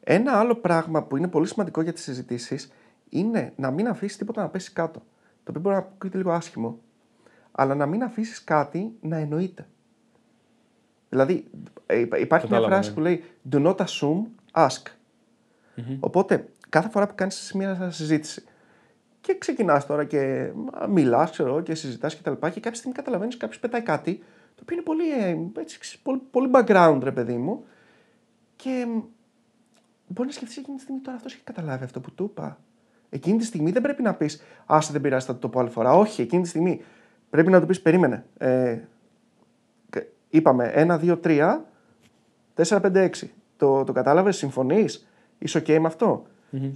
Ένα 0.00 0.32
άλλο 0.38 0.54
πράγμα 0.54 1.02
που 1.02 1.16
είναι 1.16 1.28
πολύ 1.28 1.46
σημαντικό 1.46 1.80
για 1.82 1.92
τις 1.92 2.02
συζητήσεις 2.02 2.72
είναι 3.08 3.52
να 3.56 3.70
μην 3.70 3.88
αφήσεις 3.88 4.16
τίποτα 4.16 4.42
να 4.42 4.48
πέσει 4.48 4.72
κάτω. 4.72 4.98
Το 5.44 5.46
οποίο 5.48 5.60
μπορεί 5.60 5.74
να 5.74 5.80
ακούγεται 5.80 6.16
λίγο 6.18 6.30
άσχημο, 6.32 6.78
αλλά 7.52 7.74
να 7.74 7.86
μην 7.86 8.02
αφήσεις 8.02 8.44
κάτι 8.44 8.92
να 9.00 9.16
εννοείται. 9.16 9.66
Δηλαδή, 11.08 11.44
ε, 11.86 11.98
υπά- 11.98 12.18
υπάρχει 12.20 12.46
μια 12.46 12.58
Κατάλαβα, 12.58 12.74
φράση 12.74 12.88
ναι. 12.88 12.94
που 12.94 13.00
λέει 13.00 13.24
Do 13.50 13.66
not 13.66 13.76
assume, 13.76 14.22
ask. 14.52 14.82
Οπότε, 16.00 16.48
κάθε 16.68 16.88
φορά 16.88 17.06
που 17.06 17.14
κάνεις 17.14 17.52
μια 17.54 17.90
συζήτηση 17.90 18.44
και 19.20 19.36
ξεκινάς 19.38 19.86
τώρα 19.86 20.04
και 20.04 20.52
μιλάς, 20.88 21.30
ξέρω 21.30 21.48
εγώ, 21.48 21.60
και 21.60 21.74
συζητάς 21.74 22.14
και 22.16 22.22
τα 22.22 22.30
λοιπά 22.30 22.50
και 22.50 22.60
κάποια 22.60 22.78
στιγμή 22.78 22.96
καταλαβαίνεις 22.96 23.36
κάποιος 23.36 23.58
πετάει 23.60 23.82
κάτι 23.82 24.14
το 24.54 24.62
οποίο 24.62 24.76
είναι 24.76 24.84
πολύ, 24.84 25.10
ε, 25.10 25.60
έτσι, 25.60 25.78
ξέρεις, 25.78 25.98
πολύ, 26.02 26.20
πολύ 26.30 26.50
background, 26.52 27.00
ρε 27.02 27.12
παιδί 27.12 27.36
μου 27.36 27.64
και 28.56 28.86
μ, 28.88 29.00
μπορεί 30.06 30.28
να 30.28 30.34
σκεφτείς 30.34 30.56
εκείνη 30.56 30.76
τη 30.76 30.82
στιγμή 30.82 31.00
τώρα 31.00 31.16
αυτός 31.16 31.32
έχει 31.34 31.42
καταλάβει 31.44 31.84
αυτό 31.84 32.00
που 32.00 32.10
του 32.14 32.24
είπα. 32.24 32.58
Εκείνη 33.10 33.38
τη 33.38 33.44
στιγμή 33.44 33.70
δεν 33.70 33.82
πρέπει 33.82 34.02
να 34.02 34.14
πεις 34.14 34.42
άσε 34.66 34.92
δεν 34.92 35.00
πειράζει 35.00 35.26
θα 35.26 35.38
το 35.38 35.48
πω 35.48 35.60
άλλη 35.60 35.70
φορά. 35.70 35.92
Όχι, 35.94 36.22
εκείνη 36.22 36.42
τη 36.42 36.48
στιγμή 36.48 36.82
πρέπει 37.30 37.50
να 37.50 37.60
του 37.60 37.66
πεις 37.66 37.80
περίμενε. 37.80 38.24
Ε, 38.38 38.78
κα- 39.90 40.06
είπαμε 40.28 40.72
1, 40.74 40.98
2, 40.98 41.20
3, 41.24 41.64
4, 42.54 42.80
5, 42.80 43.04
6. 43.04 43.10
Το, 43.56 43.84
το 43.84 43.92
κατάλαβες, 43.92 44.36
συμφωνείς, 44.36 45.07
είσαι 45.38 45.58
ok 45.58 45.78
με 45.78 45.86
αυτό; 45.86 46.26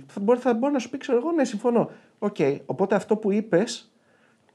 Θα, 0.07 0.21
μπορεί, 0.21 0.38
θα 0.38 0.54
μπορεί 0.54 0.73
να 0.73 0.78
σου 0.78 0.90
πει, 0.90 0.99
ξέρω 0.99 1.19
εγώ, 1.19 1.33
ναι, 1.33 1.45
συμφωνώ. 1.45 1.90
Οκ, 2.19 2.37
οπότε 2.66 2.95
αυτό 2.95 3.16
που 3.16 3.33
είπες 3.33 3.92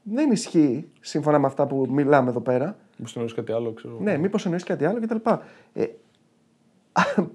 δεν 0.02 0.30
ισχύει 0.30 0.88
σύμφωνα 1.00 1.38
με 1.38 1.46
αυτά 1.46 1.66
που 1.66 1.86
μιλάμε 1.90 2.30
εδώ 2.30 2.40
πέρα. 2.40 2.76
Μου 2.96 3.06
εννοείς 3.14 3.34
κάτι 3.34 3.52
άλλο, 3.52 3.72
ξέρω. 3.72 3.98
Ναι, 4.00 4.16
μήπως 4.16 4.44
εννοείς 4.44 4.62
κάτι 4.64 4.84
άλλο 4.84 5.00
κτλ. 5.00 5.30
Ε, 5.72 5.86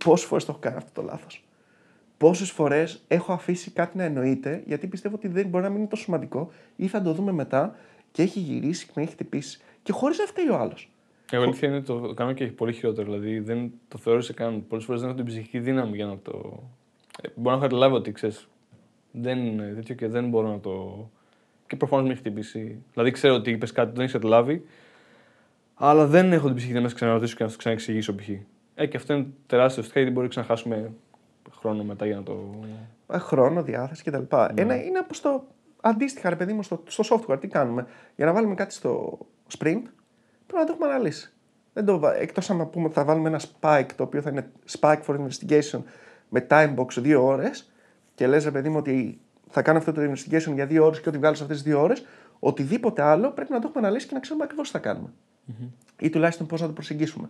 Πόσες 0.03 0.27
φορές 0.27 0.45
το 0.45 0.51
έχω 0.51 0.61
κάνει 0.61 0.75
αυτό 0.75 1.01
το 1.01 1.01
λάθος; 1.01 1.45
Πόσες 2.17 2.51
φορές 2.51 3.03
έχω 3.07 3.33
αφήσει 3.33 3.71
κάτι 3.71 3.97
να 3.97 4.03
εννοείται 4.03 4.63
γιατί 4.65 4.87
πιστεύω 4.87 5.15
ότι 5.15 5.27
δεν 5.27 5.47
μπορεί 5.47 5.63
να 5.63 5.69
μην 5.69 5.79
είναι 5.79 5.87
τόσο 5.87 6.03
σημαντικό 6.03 6.51
ή 6.75 6.87
θα 6.87 7.01
το 7.01 7.13
δούμε 7.13 7.31
μετά 7.31 7.75
και 8.11 8.21
έχει 8.21 8.39
γυρίσει 8.39 8.85
και 8.85 8.91
με 8.95 9.01
έχει 9.01 9.11
χτυπήσει. 9.11 9.61
Και 9.83 9.91
χωρίς 9.91 10.17
να 10.17 10.25
φταίει 10.25 10.49
ο 10.49 10.55
άλλος. 10.57 10.92
Η 11.33 11.37
αλήθεια 11.37 11.67
είναι 11.67 11.81
το 11.81 12.13
κάνω 12.15 12.33
και 12.33 12.45
πολύ 12.45 12.73
χειρότερο. 12.73 13.11
Δηλαδή 13.11 13.39
δεν 13.39 13.71
το 13.87 13.97
θεώρησε 13.97 14.33
καν. 14.33 14.67
Πολλές 14.67 14.85
φορές 14.85 15.01
δεν 15.01 15.09
έχω 15.09 15.17
την 15.17 15.27
ψυχική 15.27 15.59
δύναμη 15.59 15.95
για 15.95 16.05
να 16.05 16.17
το. 16.17 16.63
Ε, 17.21 17.27
μπορώ 17.35 17.55
να 17.55 17.61
καταλάβω 17.61 17.95
ότι 17.95 18.11
ξέρεις. 18.11 18.47
Δεν 19.11 19.45
είναι 19.45 19.73
τέτοιο 19.75 19.95
και 19.95 20.07
δεν 20.07 20.29
μπορώ 20.29 20.47
να 20.47 20.59
το. 20.59 21.09
Και 21.67 21.75
προφανώς 21.75 22.05
με 22.05 22.11
έχει 22.11 22.19
χτυπήσει. 22.19 22.81
Δηλαδή 22.93 23.11
ξέρω 23.11 23.35
ότι 23.35 23.51
είπες 23.51 23.71
κάτι 23.71 23.87
που 23.87 23.93
δεν 23.93 24.03
έχεις 24.03 24.15
καταλάβει. 24.15 24.65
Αλλά 25.73 26.05
δεν 26.05 26.33
έχω 26.33 26.45
την 26.45 26.55
ψυχική 26.55 26.67
δύναμη 26.67 26.83
να 26.83 26.89
σε 26.89 26.95
ξαναρωτήσω 26.95 27.35
και 27.35 27.43
να 27.43 27.49
σου 27.49 27.57
ξαναεξηγήσω 27.57 28.15
π.χ. 28.15 28.29
Ε, 28.75 28.85
και 28.85 28.97
αυτό 28.97 29.13
είναι 29.13 29.25
τεράστιο 29.47 29.81
ουσιαστικά 29.81 29.99
γιατί 29.99 30.15
μπορεί 30.15 30.27
να 30.35 30.43
χάσουμε 30.43 30.93
χρόνο 31.51 31.83
μετά 31.83 32.05
για 32.05 32.15
να 32.15 32.23
το. 32.23 32.49
Ε, 33.07 33.17
Χρόνο, 33.17 33.63
διάθεση 33.63 34.03
κτλ. 34.03 34.35
Ένα, 34.55 34.83
είναι 34.83 34.99
όπως 34.99 35.21
το 35.21 35.43
αντίστοιχα, 35.81 36.29
ρε 36.29 36.35
παιδί 36.35 36.53
μου, 36.53 36.63
στο, 36.63 36.83
στο 36.87 37.03
software. 37.09 37.39
Τι 37.39 37.47
κάνουμε; 37.47 37.87
Για 38.15 38.25
να 38.25 38.33
βάλουμε 38.33 38.55
κάτι 38.55 38.73
στο 38.73 39.17
sprint, 39.57 39.81
πρέπει 40.53 40.57
να 40.57 40.65
το 40.65 40.71
έχουμε 40.71 40.93
αναλύσει. 40.93 41.31
Δεν 41.73 41.85
το, 41.85 41.99
βα- 41.99 42.15
εκτός 42.15 42.49
αν 42.49 42.69
πούμε 42.69 42.85
ότι 42.85 42.93
θα 42.93 43.03
βάλουμε 43.03 43.29
ένα 43.29 43.39
spike 43.39 43.85
το 43.95 44.03
οποίο 44.03 44.21
θα 44.21 44.29
είναι 44.29 44.51
spike 44.79 44.99
for 45.07 45.15
investigation 45.19 45.79
με 46.29 46.47
time 46.49 46.75
box 46.75 46.87
δύο 46.97 47.25
ώρες 47.25 47.71
και 48.15 48.27
λες 48.27 48.43
ρε 48.43 48.51
παιδί 48.51 48.69
μου 48.69 48.77
ότι 48.77 49.19
θα 49.49 49.61
κάνω 49.61 49.77
αυτό 49.77 49.91
το 49.91 50.01
investigation 50.01 50.53
για 50.53 50.65
δύο 50.65 50.85
ώρες 50.85 51.01
και 51.01 51.09
ό,τι 51.09 51.17
βγάλω 51.17 51.35
σε 51.35 51.43
αυτές 51.43 51.57
τις 51.61 51.65
δύο 51.71 51.81
ώρες 51.81 52.05
οτιδήποτε 52.39 53.01
άλλο 53.01 53.31
πρέπει 53.31 53.51
να 53.51 53.59
το 53.59 53.67
έχουμε 53.69 53.85
αναλύσει 53.87 54.07
και 54.07 54.13
να 54.13 54.19
ξέρουμε 54.19 54.43
ακριβώς 54.43 54.67
τι 54.67 54.73
θα 54.73 54.79
κάνουμε. 54.79 55.09
Ή 55.99 56.09
τουλάχιστον 56.09 56.47
πώς 56.47 56.61
να 56.61 56.67
το 56.67 56.73
προσεγγίσουμε. 56.73 57.29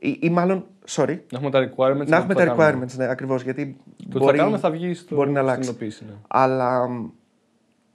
Ή, 0.00 0.18
ή 0.20 0.30
μάλλον, 0.30 0.66
sorry, 0.88 1.18
Να 1.32 1.38
έχουμε 1.38 1.50
τα 1.50 1.70
requirements. 1.70 2.06
να 2.06 2.16
έχουμε 2.16 2.34
το 2.34 2.40
τα 2.40 2.46
θα 2.46 2.54
κάνουμε. 2.54 2.84
requirements, 2.86 2.96
ναι, 2.96 3.06
ακριβώς, 3.08 3.42
γιατί 3.42 3.76
Το 4.10 4.18
τι 4.18 4.24
θα 4.24 4.32
κάνουμε 4.32 4.58
θα 4.58 4.70
βγει 4.70 4.94
στο, 4.94 5.14
μπορεί 5.14 5.30
να 5.30 5.38
στην 5.40 5.48
αλλάξει. 5.50 5.68
υλοποίηση, 5.70 6.04
ναι. 6.04 6.12
Αλλά 6.28 6.88
μ, 6.88 7.08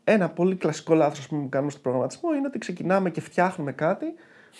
ένα 0.03 0.29
πολύ 0.29 0.55
κλασικό 0.55 0.93
λάθος 0.93 1.27
που 1.27 1.47
κάνουμε 1.49 1.71
στο 1.71 1.79
προγραμματισμό 1.81 2.33
είναι 2.33 2.47
ότι 2.47 2.57
ξεκινάμε 2.57 3.09
και 3.09 3.21
φτιάχνουμε 3.21 3.71
κάτι 3.71 4.05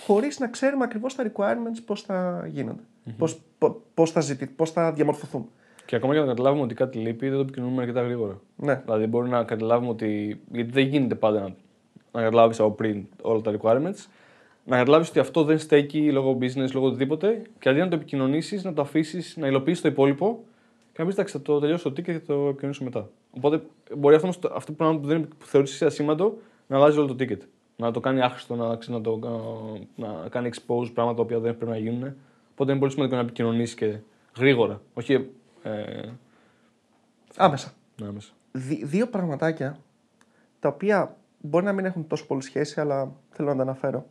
χωρίς 0.06 0.40
να 0.40 0.48
ξέρουμε 0.48 0.84
ακριβώς 0.84 1.16
τα 1.16 1.32
requirements 1.32 1.82
πώς 1.86 2.02
θα 2.02 2.48
γίνονται. 2.52 2.82
Πώς, 3.18 3.42
πο- 3.58 3.82
πώς, 3.94 4.12
θα 4.12 4.20
ζητή, 4.20 4.46
πώς 4.46 4.72
θα 4.72 4.92
διαμορφωθούν. 4.92 5.50
Και 5.86 5.96
ακόμα 5.96 6.14
και 6.14 6.20
να 6.20 6.26
καταλάβουμε 6.26 6.64
ότι 6.64 6.74
κάτι 6.74 6.98
λείπει, 6.98 7.28
δεν 7.28 7.36
το 7.36 7.42
επικοινωνούμε 7.42 7.82
αρκετά 7.82 8.02
γρήγορα. 8.02 8.40
Ναι. 8.56 8.82
Δηλαδή, 8.86 9.06
μπορεί 9.06 9.30
να 9.30 9.44
καταλάβουμε 9.44 9.90
ότι. 9.90 10.42
Γιατί 10.52 10.72
δεν 10.72 10.88
γίνεται 10.88 11.16
πάντα 11.16 11.40
να, 11.40 11.50
να 12.12 12.22
καταλάβεις 12.22 12.60
από 12.60 12.72
πριν 12.72 13.06
όλα 13.22 13.42
τα 13.42 13.52
requirements. 13.60 14.08
Να 14.66 14.78
καταλάβεις 14.78 15.10
ότι 15.10 15.20
αυτό 15.20 15.44
δεν 15.44 15.60
στέκει 15.60 16.12
λόγω 16.12 16.38
business, 16.42 16.72
λόγω 16.74 16.86
οτιδήποτε. 16.88 17.42
Και 17.60 17.70
αντί 17.70 17.80
να 17.80 17.88
το 17.88 17.96
επικοινωνήσεις, 17.96 18.64
να 18.64 18.74
το 18.74 18.82
αφήσεις 18.82 19.38
να 19.38 19.48
υλοποιήσει 19.48 19.82
το 19.82 19.88
υπόλοιπο. 19.88 20.44
Και 20.94 21.02
να 21.02 21.06
πει 21.06 21.12
εντάξει, 21.14 21.34
θα 21.38 21.42
το 21.42 21.60
τελειώσω 21.60 21.90
το 21.92 21.96
ticket 22.02 22.04
και 22.04 22.12
θα 22.14 22.20
το 22.34 22.48
επικοινωνήσω 22.48 22.84
μετά. 22.84 23.10
Οπότε 23.32 23.64
μπορεί 23.98 24.16
αυτό, 24.16 24.28
όμως- 24.28 24.56
αυτό 24.56 24.72
το 24.72 24.78
πράγμα 24.78 25.00
που, 25.00 25.08
δεν, 25.08 25.28
που 25.38 25.46
θεωρείς 25.46 25.72
εσύ 25.74 25.86
ασήμαντο 25.86 26.38
να 26.68 26.76
αλλάζει 26.78 26.98
όλο 26.98 27.16
το 27.16 27.16
ticket. 27.20 27.38
Να 27.76 27.92
το 27.92 28.00
κάνει 28.00 28.22
άχρηστο, 28.22 28.56
να, 28.56 28.76
ξέρεις, 28.76 29.02
να, 29.02 29.02
το, 29.02 29.20
να 29.96 30.28
κάνει 30.30 30.50
expose 30.54 30.94
πράγματα 30.94 31.16
τα 31.16 31.22
οποία 31.22 31.40
δεν 31.40 31.58
πρέπει 31.58 31.72
να 31.72 31.78
γίνουν. 31.78 32.16
Οπότε 32.52 32.72
είναι 32.72 32.80
πολύ 32.80 32.92
σημαντικό 32.92 33.16
να 33.18 33.22
επικοινωνήσει 33.24 33.76
και 33.76 33.98
γρήγορα. 34.38 34.82
Όχι 34.94 35.30
ε, 35.64 36.10
Άμεσα. 37.38 37.74
ναι, 38.02 38.12
μέσα. 38.12 38.32
Δι- 38.52 38.86
δύο 38.86 39.08
πραγματάκια 39.08 39.78
τα 40.60 40.70
οποία 40.70 41.16
μπορεί 41.42 41.66
να 41.66 41.74
μην 41.74 41.86
έχουν 41.86 42.08
τόσο 42.08 42.26
πολύ 42.26 42.42
σχέση, 42.42 42.80
αλλά 42.80 43.12
θέλω 43.30 43.50
να 43.50 43.56
τα 43.56 43.62
αναφέρω. 43.62 44.06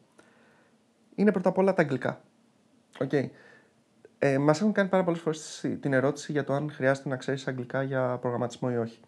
Είναι 1.14 1.32
πρώτα 1.32 1.48
απ' 1.48 1.58
όλα 1.58 1.74
τα 1.74 1.82
αγγλικά. 1.82 2.20
Okay. 2.98 3.28
Ε, 4.24 4.38
Μας 4.38 4.61
έχουν 4.61 4.72
κάνει 4.72 4.88
πάρα 4.88 5.04
πολλές 5.04 5.20
φορές 5.20 5.64
την 5.80 5.92
ερώτηση 5.92 6.32
για 6.32 6.44
το 6.44 6.52
αν 6.52 6.70
χρειάζεται 6.70 7.08
να 7.08 7.16
ξέρεις 7.16 7.46
αγγλικά 7.48 7.82
για 7.82 8.18
προγραμματισμό 8.20 8.68
ή 8.72 8.76
όχι. 8.76 9.00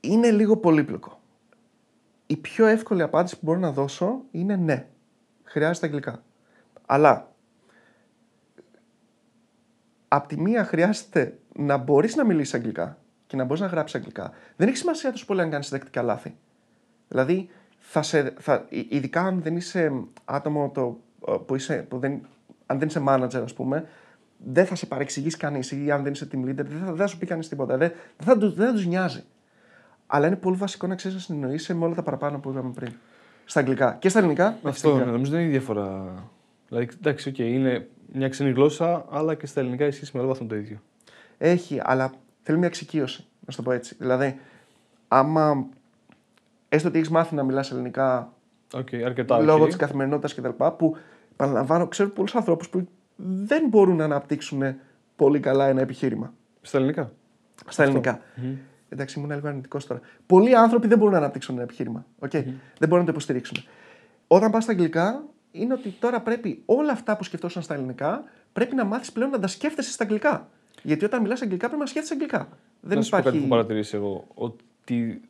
Είναι 0.00 0.30
λίγο 0.30 0.56
πολύπλοκο. 0.56 1.20
Η 2.26 2.36
πιο 2.36 2.66
εύκολη 2.66 3.02
απάντηση 3.02 3.34
που 3.34 3.40
μπορώ 3.44 3.58
να 3.58 3.72
δώσω 3.72 4.22
είναι 4.30 4.56
ναι. 4.56 4.86
Χρειάζεται 5.44 5.86
αγγλικά. 5.86 6.22
Αλλά 6.86 7.32
απ' 10.08 10.26
τη 10.26 10.40
μία 10.40 10.64
χρειάζεται 10.64 11.38
να 11.56 11.76
μπορείς 11.76 12.16
να 12.16 12.24
μιλήσεις 12.24 12.54
αγγλικά 12.54 12.98
και 13.26 13.36
να 13.36 13.44
μπορείς 13.44 13.62
να 13.62 13.66
γράψεις 13.68 13.96
αγγλικά. 13.96 14.32
Δεν 14.56 14.68
έχει 14.68 14.76
σημασία 14.76 15.10
τόσο 15.10 15.26
πολύ 15.26 15.40
αν 15.40 15.50
κάνεις 15.50 15.68
δεκτικά 15.68 16.02
λάθη. 16.02 16.36
Δηλαδή, 17.08 17.48
θα 17.78 18.02
σε, 18.02 18.34
θα, 18.38 18.66
ει- 18.68 18.86
ειδικά 18.90 19.20
αν 19.22 19.42
δεν 19.42 19.56
είσαι 19.56 19.92
άτομο 20.24 20.70
το, 20.70 21.00
ε, 21.28 21.36
που, 21.46 21.54
είσαι, 21.54 21.82
που 21.88 21.98
δεν, 21.98 22.26
αν 22.72 22.78
δεν 22.78 22.88
είσαι 22.88 23.02
manager, 23.08 23.40
ας 23.44 23.52
πούμε, 23.54 23.88
δεν 24.52 24.66
θα 24.66 24.74
σε 24.74 24.86
παρεξηγήσει 24.86 25.36
κανείς 25.36 25.70
ή 25.72 25.90
αν 25.90 26.02
δεν 26.02 26.12
είσαι 26.12 26.28
team 26.32 26.36
leader, 26.38 26.54
δεν 26.54 26.78
θα, 26.78 26.84
δεν 26.86 26.96
θα 26.96 27.06
σου 27.06 27.18
πει 27.18 27.26
κανείς 27.26 27.48
τίποτα. 27.48 27.76
Δεν, 27.76 27.92
δεν 28.16 28.26
θα, 28.26 28.38
του- 28.38 28.52
δεν 28.52 28.66
θα 28.66 28.72
τους 28.72 28.86
νοιάζει. 28.86 29.24
Αλλά 30.06 30.26
είναι 30.26 30.36
πολύ 30.36 30.56
βασικό 30.56 30.86
να 30.86 30.94
ξέρεις 30.94 31.16
να 31.16 31.22
συνεννοείσαι 31.22 31.74
με 31.74 31.84
όλα 31.84 31.94
τα 31.94 32.02
παραπάνω 32.02 32.38
που 32.38 32.50
είπαμε 32.50 32.72
πριν. 32.74 32.92
Στα 33.44 33.60
αγγλικά. 33.60 33.96
Και 34.00 34.08
στα 34.08 34.18
ελληνικά. 34.18 34.46
όχι 34.46 34.58
στα 34.60 34.68
Αυτό 34.68 34.86
ναι, 34.88 34.92
αγγλικά. 34.94 35.12
νομίζω 35.12 35.30
δεν 35.32 35.40
είναι 35.40 35.48
η 35.48 35.52
διαφορά. 35.52 36.14
Δηλαδή, 36.68 36.88
εντάξει, 36.98 37.28
οκ, 37.28 37.38
είναι 37.38 37.88
μια 38.12 38.28
ξένη 38.28 38.50
γλώσσα, 38.50 39.04
αλλά 39.10 39.34
και 39.34 39.46
στα 39.46 39.60
ελληνικά 39.60 39.84
ισχύει 39.86 40.04
σε 40.04 40.10
μεγάλο 40.14 40.32
βαθμό 40.32 40.46
το 40.46 40.56
ίδιο. 40.56 40.78
Έχει, 41.38 41.80
αλλά 41.84 42.12
θέλει 42.42 42.58
μια 42.58 42.66
εξοικείωση. 42.66 43.26
Να 43.46 43.50
σου 43.52 43.56
το 43.56 43.62
πω 43.62 43.72
έτσι. 43.72 43.96
Δηλαδή, 43.98 44.38
άμα 45.08 45.66
έστω 46.68 46.88
ότι 46.88 46.98
έχεις 46.98 47.10
μάθει 47.10 47.34
να 47.34 47.42
μιλάς 47.42 47.70
ελληνικά 47.70 48.32
Οκ, 48.74 48.88
αρκετά. 49.04 49.38
λόγω 49.38 49.60
οκ. 49.62 49.66
της 49.66 49.76
καθημερινότητας 49.76 50.34
κτλ. 50.34 50.64
Που 50.76 50.96
παραλαμβάνω, 51.46 51.86
ξέρω 51.86 52.08
πολλούς 52.08 52.34
ανθρώπους 52.34 52.68
που 52.68 52.88
δεν 53.16 53.68
μπορούν 53.68 53.96
να 53.96 54.04
αναπτύξουν 54.04 54.62
πολύ 55.16 55.40
καλά 55.40 55.66
ένα 55.68 55.80
επιχείρημα. 55.80 56.34
Στα 56.60 56.78
ελληνικά. 56.78 57.12
Στα 57.68 57.82
ελληνικά. 57.82 58.20
Εντάξει, 58.88 59.18
ήμουν 59.18 59.30
λίγο 59.34 59.48
αρνητικός 59.48 59.86
τώρα. 59.86 60.00
Πολλοί 60.26 60.56
άνθρωποι 60.56 60.86
δεν 60.86 60.98
μπορούν 60.98 61.12
να 61.12 61.18
αναπτύξουν 61.18 61.54
ένα 61.54 61.62
επιχείρημα. 61.64 62.06
οκ; 62.18 62.30
Δεν 62.30 62.54
μπορούν 62.78 62.98
να 62.98 63.04
το 63.04 63.10
υποστηρίξουν. 63.10 63.56
Όταν 64.26 64.50
πας 64.50 64.62
στα 64.62 64.72
αγγλικά, 64.72 65.24
είναι 65.50 65.72
ότι 65.72 65.88
τώρα 65.88 66.20
πρέπει 66.20 66.62
όλα 66.66 66.92
αυτά 66.92 67.16
που 67.16 67.24
σκεφτόσαν 67.24 67.62
στα 67.62 67.74
ελληνικά 67.74 68.24
πρέπει 68.52 68.74
να 68.74 68.84
μάθεις 68.84 69.12
πλέον 69.12 69.30
να 69.30 69.38
τα 69.38 69.46
σκέφτεσαι 69.46 69.90
στα 69.90 70.04
αγγλικά. 70.04 70.48
Γιατί 70.82 71.04
όταν 71.04 71.22
μιλάς 71.22 71.42
αγγλικά 71.42 71.66
πρέπει 71.66 71.80
να 71.80 71.86
σκέφτεσαι 71.86 72.14
αγγλικά. 72.14 72.48
Δεν 72.80 72.96
να 72.96 73.02
σου 73.02 73.10
πω 73.10 73.16
κάτι 73.16 73.28
που 73.28 73.36
υπάρχει. 73.36 73.52
έχω 73.52 73.54
παρατηρήσει 73.54 73.96
εγώ. 73.96 74.24
Ότι 74.34 75.20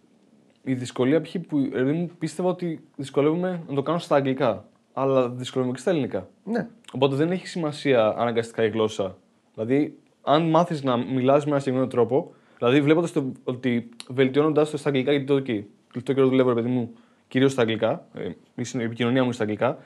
η 0.63 0.75
δυσκολία 0.75 1.21
π.χ. 1.21 1.37
που 1.49 1.59
ρε 1.73 1.85
παιδί 1.85 1.93
μου, 1.93 2.11
πίστευα 2.19 2.49
ότι 2.49 2.85
δυσκολεύομαι 2.97 3.63
να 3.69 3.75
το 3.75 3.83
κάνω 3.83 3.99
στα 3.99 4.17
αγγλικά. 4.17 4.67
Αλλά 4.93 5.29
δυσκολεύομαι 5.29 5.75
και 5.77 5.83
στα 5.83 5.91
ελληνικά. 5.91 6.29
Ναι. 6.45 6.69
Οπότε 6.93 7.17
δεν 7.17 7.31
έχει 7.31 7.47
σημασία 7.47 8.15
αναγκαστικά 8.17 8.65
η 8.65 8.69
γλώσσα. 8.69 9.17
Δηλαδή, 9.55 9.99
αν 10.23 10.51
μάθεις 10.51 10.83
να 10.83 10.97
μιλάς 10.97 11.45
με 11.45 11.51
ένα 11.51 11.59
συγκεκριμένο 11.59 11.91
τρόπο, 11.91 12.35
δηλαδή 12.59 12.81
βλέποντας 12.81 13.13
ότι 13.45 13.89
βελτιώνοντα 14.09 14.69
το 14.71 14.77
στα 14.77 14.89
αγγλικά, 14.89 15.11
γιατί 15.11 15.27
το 15.27 15.37
εκεί, 15.37 15.67
το 16.05 16.13
καιρό 16.13 16.29
δουλεύω, 16.29 16.49
ρε 16.49 16.55
παιδί 16.55 16.69
μου, 16.69 16.93
κυρίως 17.29 17.53
στα 17.53 17.61
αγγλικά, 17.63 18.07
ε, 18.15 18.31
η 18.55 18.65
συν- 18.65 18.81
η 18.81 18.85
επικοινωνία 18.85 19.19
μου 19.19 19.25
είναι 19.25 19.35
στα 19.35 19.43
αγγλικά, 19.43 19.79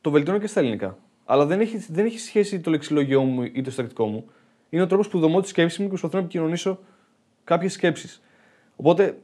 το 0.00 0.10
βελτιώνω 0.10 0.38
και 0.38 0.46
στα 0.46 0.60
ελληνικά. 0.60 0.98
Αλλά 1.24 1.46
δεν 1.46 1.60
έχει, 1.60 1.76
δεν 1.88 2.04
έχει 2.04 2.18
σχέση 2.18 2.60
το 2.60 2.70
λεξιλόγιό 2.70 3.22
μου 3.22 3.42
ή 3.42 3.62
το 3.62 3.70
στρατικό 3.70 4.06
μου. 4.06 4.24
Είναι 4.70 4.82
ο 4.82 4.86
τρόπος 4.86 5.08
που 5.08 5.18
δομώ 5.18 5.40
τη 5.40 5.48
σκέψη 5.48 5.76
μου 5.78 5.82
και 5.84 5.88
προσπαθώ 5.88 6.16
να 6.16 6.22
επικοινωνήσω 6.22 6.78
κάποιες 7.44 7.72
σκέψεις. 7.72 8.22
Οπότε 8.76 9.18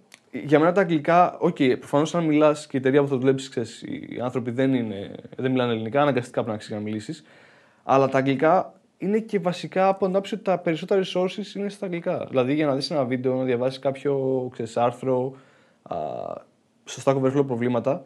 για 0.44 0.58
μένα 0.58 0.72
τα 0.72 0.80
αγγλικά, 0.80 1.36
OK, 1.38 1.56
okay, 1.58 1.76
προφανώς 1.78 2.14
αν 2.14 2.24
μιλάς 2.24 2.66
και 2.66 2.76
η 2.76 2.80
εταιρεία 2.80 3.02
που 3.02 3.08
θα 3.08 3.16
δουλέψεις, 3.16 3.82
οι 3.82 4.18
άνθρωποι 4.22 4.50
δεν, 4.50 4.74
είναι, 4.74 5.10
δεν 5.36 5.50
μιλάνε 5.50 5.72
ελληνικά, 5.72 6.02
αναγκαστικά 6.02 6.40
πρέπει 6.40 6.50
να 6.50 6.58
ξέρεις 6.58 6.84
να 6.84 6.90
μιλήσεις. 6.90 7.24
Αλλά 7.84 8.08
τα 8.08 8.18
αγγλικά 8.18 8.74
είναι 8.98 9.18
και 9.18 9.38
βασικά 9.38 9.88
από 9.88 10.06
την 10.06 10.14
άποψη 10.14 10.34
ότι 10.34 10.42
τα 10.42 10.58
περισσότερα 10.58 11.02
resources 11.04 11.54
είναι 11.56 11.68
στα 11.68 11.86
αγγλικά. 11.86 12.26
Δηλαδή 12.28 12.54
για 12.54 12.66
να 12.66 12.74
δεις 12.74 12.90
ένα 12.90 13.04
βίντεο, 13.04 13.34
να 13.34 13.44
διαβάσεις 13.44 13.78
κάποιο 13.78 14.48
ξέρεις, 14.52 14.76
άρθρο, 14.76 15.34
α, 15.82 15.96
στο 16.84 17.02
Stack 17.04 17.22
Overflow 17.22 17.46
προβλήματα. 17.46 18.04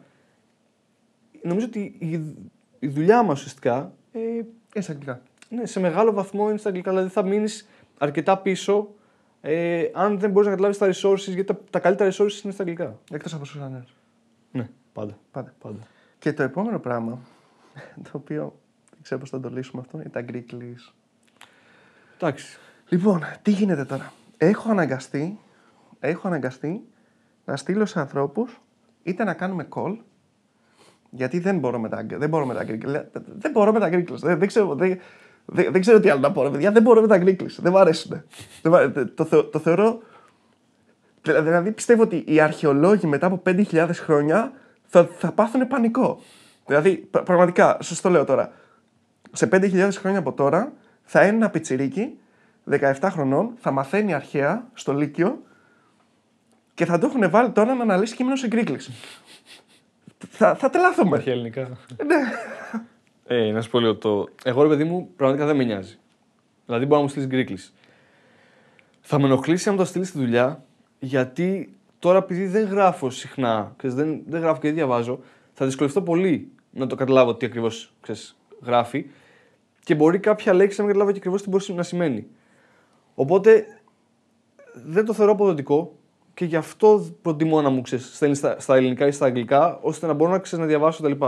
Νομίζω 1.41 1.65
ότι 1.65 1.95
η, 1.99 2.35
η 2.79 2.87
δουλειά 2.87 3.23
μας 3.23 3.39
ουσιαστικά 3.39 3.93
ε, 4.11 4.19
Είναι 4.19 4.83
στα 4.83 4.91
αγγλικά. 4.91 5.21
ναι, 5.49 5.65
σε 5.65 5.79
μεγάλο 5.79 6.13
βαθμό 6.13 6.49
είναι 6.49 6.57
στα 6.57 6.69
αγγλικά. 6.69 6.91
Δηλαδή 6.91 7.09
θα 7.09 7.23
μείνεις 7.23 7.67
αρκετά 7.97 8.37
πίσω 8.37 8.89
ε, 9.41 9.89
αν 9.93 10.19
δεν 10.19 10.31
μπορείς 10.31 10.49
να 10.49 10.55
καταλάβεις 10.55 10.77
τα 10.77 10.87
resources, 10.87 11.33
γιατί 11.33 11.43
τα, 11.43 11.59
τα 11.69 11.79
καλύτερα 11.79 12.09
resources 12.09 12.43
είναι 12.43 12.53
στα 12.53 12.63
αγγλικά. 12.63 12.99
Εκτός 13.11 13.33
από 13.33 13.45
στου 13.45 13.63
ανέρου. 13.63 13.83
Ναι, 14.51 14.69
πάντα. 14.93 15.17
Πάντα. 15.31 15.53
πάντα. 15.59 15.79
Και 16.19 16.33
το 16.33 16.43
επόμενο 16.43 16.79
πράγμα, 16.79 17.19
το 18.03 18.09
οποίο 18.11 18.59
δεν 18.91 18.99
ξέρω 19.01 19.19
πώς 19.19 19.29
θα 19.29 19.39
το 19.39 19.49
λύσουμε 19.49 19.81
αυτό, 19.81 19.99
είναι 19.99 20.09
τα 20.09 20.25
Greek 20.27 20.53
leads. 20.53 20.93
Εντάξει. 22.15 22.57
Λοιπόν, 22.89 23.21
τι 23.41 23.51
γίνεται 23.51 23.85
τώρα; 23.85 24.13
Έχω 24.37 24.71
αναγκαστεί, 24.71 25.39
έχω 25.99 26.27
αναγκαστεί 26.27 26.87
να 27.45 27.55
στείλω 27.55 27.85
σε 27.85 27.99
ανθρώπους 27.99 28.61
είτε 29.03 29.23
να 29.23 29.33
κάνουμε 29.33 29.67
call, 29.75 29.97
γιατί 31.09 31.39
δεν 31.39 31.59
μπορώ 31.59 31.79
με 31.79 31.89
τα, 31.89 32.05
δεν 32.09 32.29
μπορώ 32.29 32.45
με 32.45 32.53
τα 32.53 32.65
Greek 32.67 32.85
leads. 32.85 33.05
Δεν 33.37 33.51
μπορώ 33.51 33.71
με 33.71 33.79
τα 33.79 33.89
Greek 33.91 34.11
leads. 34.11 34.17
Δεν, 34.17 34.39
δεν, 34.39 34.47
ξέρω, 34.47 34.75
δεν, 34.75 34.99
δεν, 35.53 35.71
δεν 35.71 35.81
ξέρω 35.81 35.99
τι 35.99 36.09
άλλο 36.09 36.19
να 36.19 36.31
πω, 36.31 36.43
ρε 36.43 36.49
παιδιά. 36.49 36.71
Δεν 36.71 36.81
μπορώ 36.81 37.01
με 37.01 37.07
τα 37.07 37.17
Greek 37.21 37.41
leads. 37.41 37.55
Δεν 37.57 37.71
μου 37.71 37.77
αρέσουν. 37.79 38.23
Δεν 38.61 38.71
μ' 38.71 38.75
αρέ- 38.75 39.05
το, 39.15 39.25
θεω- 39.25 39.43
το 39.45 39.59
θεωρώ. 39.59 39.99
Δηλαδή 41.21 41.71
πιστεύω 41.71 42.01
ότι 42.03 42.23
οι 42.27 42.39
αρχαιολόγοι 42.39 43.07
μετά 43.07 43.25
από 43.27 43.41
5.000 43.45 43.89
χρόνια 43.93 44.51
θα, 44.87 45.09
θα 45.17 45.31
πάθουν 45.31 45.67
πανικό. 45.67 46.21
Δηλαδή, 46.65 46.95
πρα- 47.11 47.23
πραγματικά, 47.23 47.77
σας 47.81 48.01
το 48.01 48.09
λέω 48.09 48.25
τώρα. 48.25 48.51
Σε 49.31 49.49
5.000 49.51 49.89
χρόνια 49.91 50.19
από 50.19 50.33
τώρα 50.33 50.73
θα 51.03 51.25
είναι 51.25 51.35
ένα 51.35 51.49
πιτσιρίκι 51.49 52.17
17 52.69 52.93
χρονών, 53.03 53.51
θα 53.59 53.71
μαθαίνει 53.71 54.13
αρχαία 54.13 54.67
στο 54.73 54.93
Λύκειο 54.93 55.41
και 56.73 56.85
θα 56.85 56.97
το 56.97 57.05
έχουν 57.07 57.29
βάλει 57.29 57.49
τώρα 57.49 57.73
να 57.73 57.81
αναλύσει 57.81 58.15
κείμενο 58.15 58.35
σε 58.35 58.47
γκρίκλις. 58.47 58.91
θα, 60.29 60.55
θα 60.55 60.69
τρελαθούμε. 60.69 61.09
Υπάρχει 61.09 61.29
ελληνικά. 61.29 61.61
ναι. 62.05 62.15
Ε, 63.33 63.51
να 63.51 63.61
σου 63.61 63.69
πω 63.69 63.79
λίγο 63.79 63.95
το. 63.95 64.27
Εγώ 64.43 64.61
ρε 64.61 64.67
παιδί 64.67 64.83
μου 64.83 65.09
πραγματικά 65.15 65.45
δεν 65.45 65.55
με 65.55 65.63
νοιάζει. 65.63 65.97
Δηλαδή 66.65 66.85
μπορεί 66.85 66.95
να 66.95 67.01
μου 67.01 67.07
στείλεις 67.07 67.27
γκρίκλις. 67.27 67.73
Θα 69.01 69.19
με 69.19 69.25
ενοχλήσει 69.25 69.69
αν 69.69 69.75
το 69.75 69.85
στείλεις 69.85 70.07
στη 70.07 70.17
δουλειά, 70.17 70.63
γιατί 70.99 71.77
τώρα 71.99 72.17
επειδή 72.17 72.47
δεν 72.47 72.67
γράφω 72.67 73.09
συχνά, 73.09 73.73
ξέρεις, 73.77 73.95
δεν, 73.95 74.21
δεν 74.27 74.41
γράφω 74.41 74.59
και 74.59 74.67
δεν 74.67 74.75
διαβάζω, 74.75 75.19
θα 75.53 75.65
δυσκολευτώ 75.65 76.01
πολύ 76.01 76.51
να 76.71 76.87
το 76.87 76.95
καταλάβω 76.95 77.35
τι 77.35 77.45
ακριβώς 77.45 77.93
γράφει 78.61 79.05
και 79.83 79.95
μπορεί 79.95 80.19
κάποια 80.19 80.53
λέξη 80.53 80.77
να 80.77 80.83
μην 80.83 80.93
καταλάβω 80.93 81.11
και 81.11 81.17
ακριβώς 81.17 81.41
τι 81.43 81.49
μπορεί 81.49 81.73
να 81.73 81.83
σημαίνει. 81.83 82.27
Οπότε 83.15 83.65
δεν 84.73 85.05
το 85.05 85.13
θεωρώ 85.13 85.31
αποδοτικό 85.31 85.95
και 86.33 86.45
γι' 86.45 86.55
αυτό 86.55 87.05
προτιμώ 87.21 87.61
να 87.61 87.69
μου 87.69 87.81
ξέρεις, 87.81 88.15
στέλνεις 88.15 88.37
στα, 88.37 88.59
στα 88.59 88.75
ελληνικά 88.75 89.07
ή 89.07 89.11
στα 89.11 89.25
αγγλικά, 89.25 89.79
ώστε 89.81 90.07
να 90.07 90.13
μπορώ 90.13 90.31
να, 90.31 90.39
ξέρεις, 90.39 90.65
να 90.65 90.69
διαβάσω 90.69 91.03
κτλ. 91.03 91.25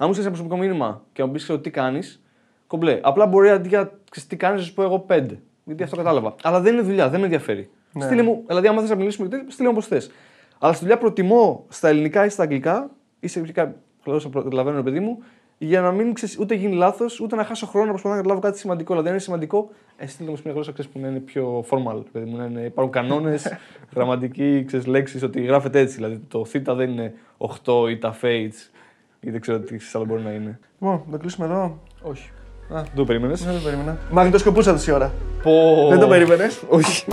Αν 0.00 0.06
μου 0.06 0.12
στείλεις 0.12 0.28
ένα 0.28 0.30
προσωπικό 0.30 0.56
μήνυμα 0.56 1.02
και 1.12 1.20
να 1.20 1.26
μου 1.26 1.32
πεις 1.32 1.58
τι 1.60 1.70
κάνεις, 1.70 2.22
κομπλέ. 2.66 3.00
Απλά 3.02 3.26
μπορεί 3.26 3.50
αντί 3.50 3.68
για 3.68 3.92
ξέρεις, 4.10 4.28
τι 4.28 4.36
κάνεις, 4.36 4.60
να 4.60 4.66
σου 4.66 4.74
πω 4.74 4.82
εγώ 4.82 4.98
πέντε. 4.98 5.40
Γιατί 5.64 5.82
αυτό 5.82 5.96
κατάλαβα. 5.96 6.34
Αλλά 6.42 6.60
δεν 6.60 6.72
είναι 6.72 6.82
δουλειά, 6.82 7.08
δεν 7.08 7.18
με 7.18 7.24
ενδιαφέρει. 7.24 7.70
Ναι. 7.92 8.04
Στείλε 8.04 8.22
μου, 8.22 8.44
δηλαδή, 8.46 8.66
άμα 8.66 8.80
θες 8.80 8.90
να 8.90 8.96
μιλήσουμε, 8.96 9.28
και 9.28 9.36
τέτοια, 9.36 9.50
στείλε 9.50 9.68
μου 9.68 9.74
όπως 9.76 9.88
θες. 9.88 10.10
Αλλά 10.58 10.72
στη 10.72 10.80
δουλειά 10.84 10.98
προτιμώ 10.98 11.64
στα 11.68 11.88
ελληνικά 11.88 12.24
ή 12.24 12.28
στα 12.28 12.42
αγγλικά 12.42 12.90
ή 13.20 13.26
σε 13.26 13.40
κάποια 13.40 13.74
γλώσσα 14.04 14.28
που 14.28 14.42
καταλαβαίνω, 14.42 14.76
ρε 14.76 14.82
παιδί 14.82 15.00
μου, 15.00 15.22
για 15.58 15.80
να 15.80 15.90
μην 15.92 16.14
ξέρεις, 16.14 16.38
ούτε 16.38 16.54
γίνει 16.54 16.74
λάθος, 16.74 17.20
ούτε 17.20 17.36
να 17.36 17.44
χάσω 17.44 17.66
χρόνο 17.66 17.86
να 17.86 17.90
προσπαθώ 17.90 18.14
να 18.14 18.20
καταλάβω 18.20 18.46
κάτι 18.46 18.58
σημαντικό. 18.58 18.88
Δηλαδή, 18.88 19.08
αν 19.08 19.14
είναι 19.14 19.22
σημαντικό, 19.22 19.70
ε, 19.96 20.06
στείλτε 20.06 20.30
μου 20.30 20.36
σε 20.36 20.42
μια 20.44 20.54
γλώσσα 20.54 20.72
ξέρεις, 20.72 20.90
που 20.90 20.98
να 20.98 21.08
είναι 21.08 21.18
πιο 21.18 21.64
formal. 21.70 22.02
Παιδί 22.12 22.30
μου, 22.30 22.36
να 22.36 22.44
είναι, 22.44 22.60
υπάρχουν 22.60 22.92
κανόνες, 22.92 23.52
γραμματικοί, 23.94 24.66
λέξεις 24.86 25.22
ότι 25.22 25.40
γράφεται 25.40 25.80
έτσι. 25.80 25.94
Δηλαδή, 25.94 26.18
το 26.28 26.44
θ 26.44 26.56
δεν 26.64 26.90
είναι 26.90 27.14
8 27.64 27.90
ή 27.90 27.98
τα 27.98 28.16
fates 28.22 28.70
ή 29.20 29.30
δεν 29.30 29.40
ξέρω 29.40 29.58
τι 29.58 29.76
άλλο 29.92 30.04
μπορεί 30.04 30.22
να 30.22 30.30
είναι. 30.30 30.58
Λοιπόν, 30.80 31.02
να 31.06 31.10
το 31.12 31.18
κλείσουμε 31.18 31.46
εδώ. 31.46 31.80
Όχι. 32.02 32.30
Α, 32.74 32.82
Δεν 32.82 32.94
το 32.94 33.04
περίμενες; 33.04 33.44
δεν 33.44 33.54
το 33.54 33.60
περίμενα. 33.60 33.98
Μαγνητοσκοπούσα 34.10 34.72
τόση 34.72 34.92
ώρα. 34.92 35.12
Πω. 35.42 35.86
Δεν 35.88 35.98
το 35.98 36.08
περίμενες; 36.08 36.62
Όχι. 36.68 37.04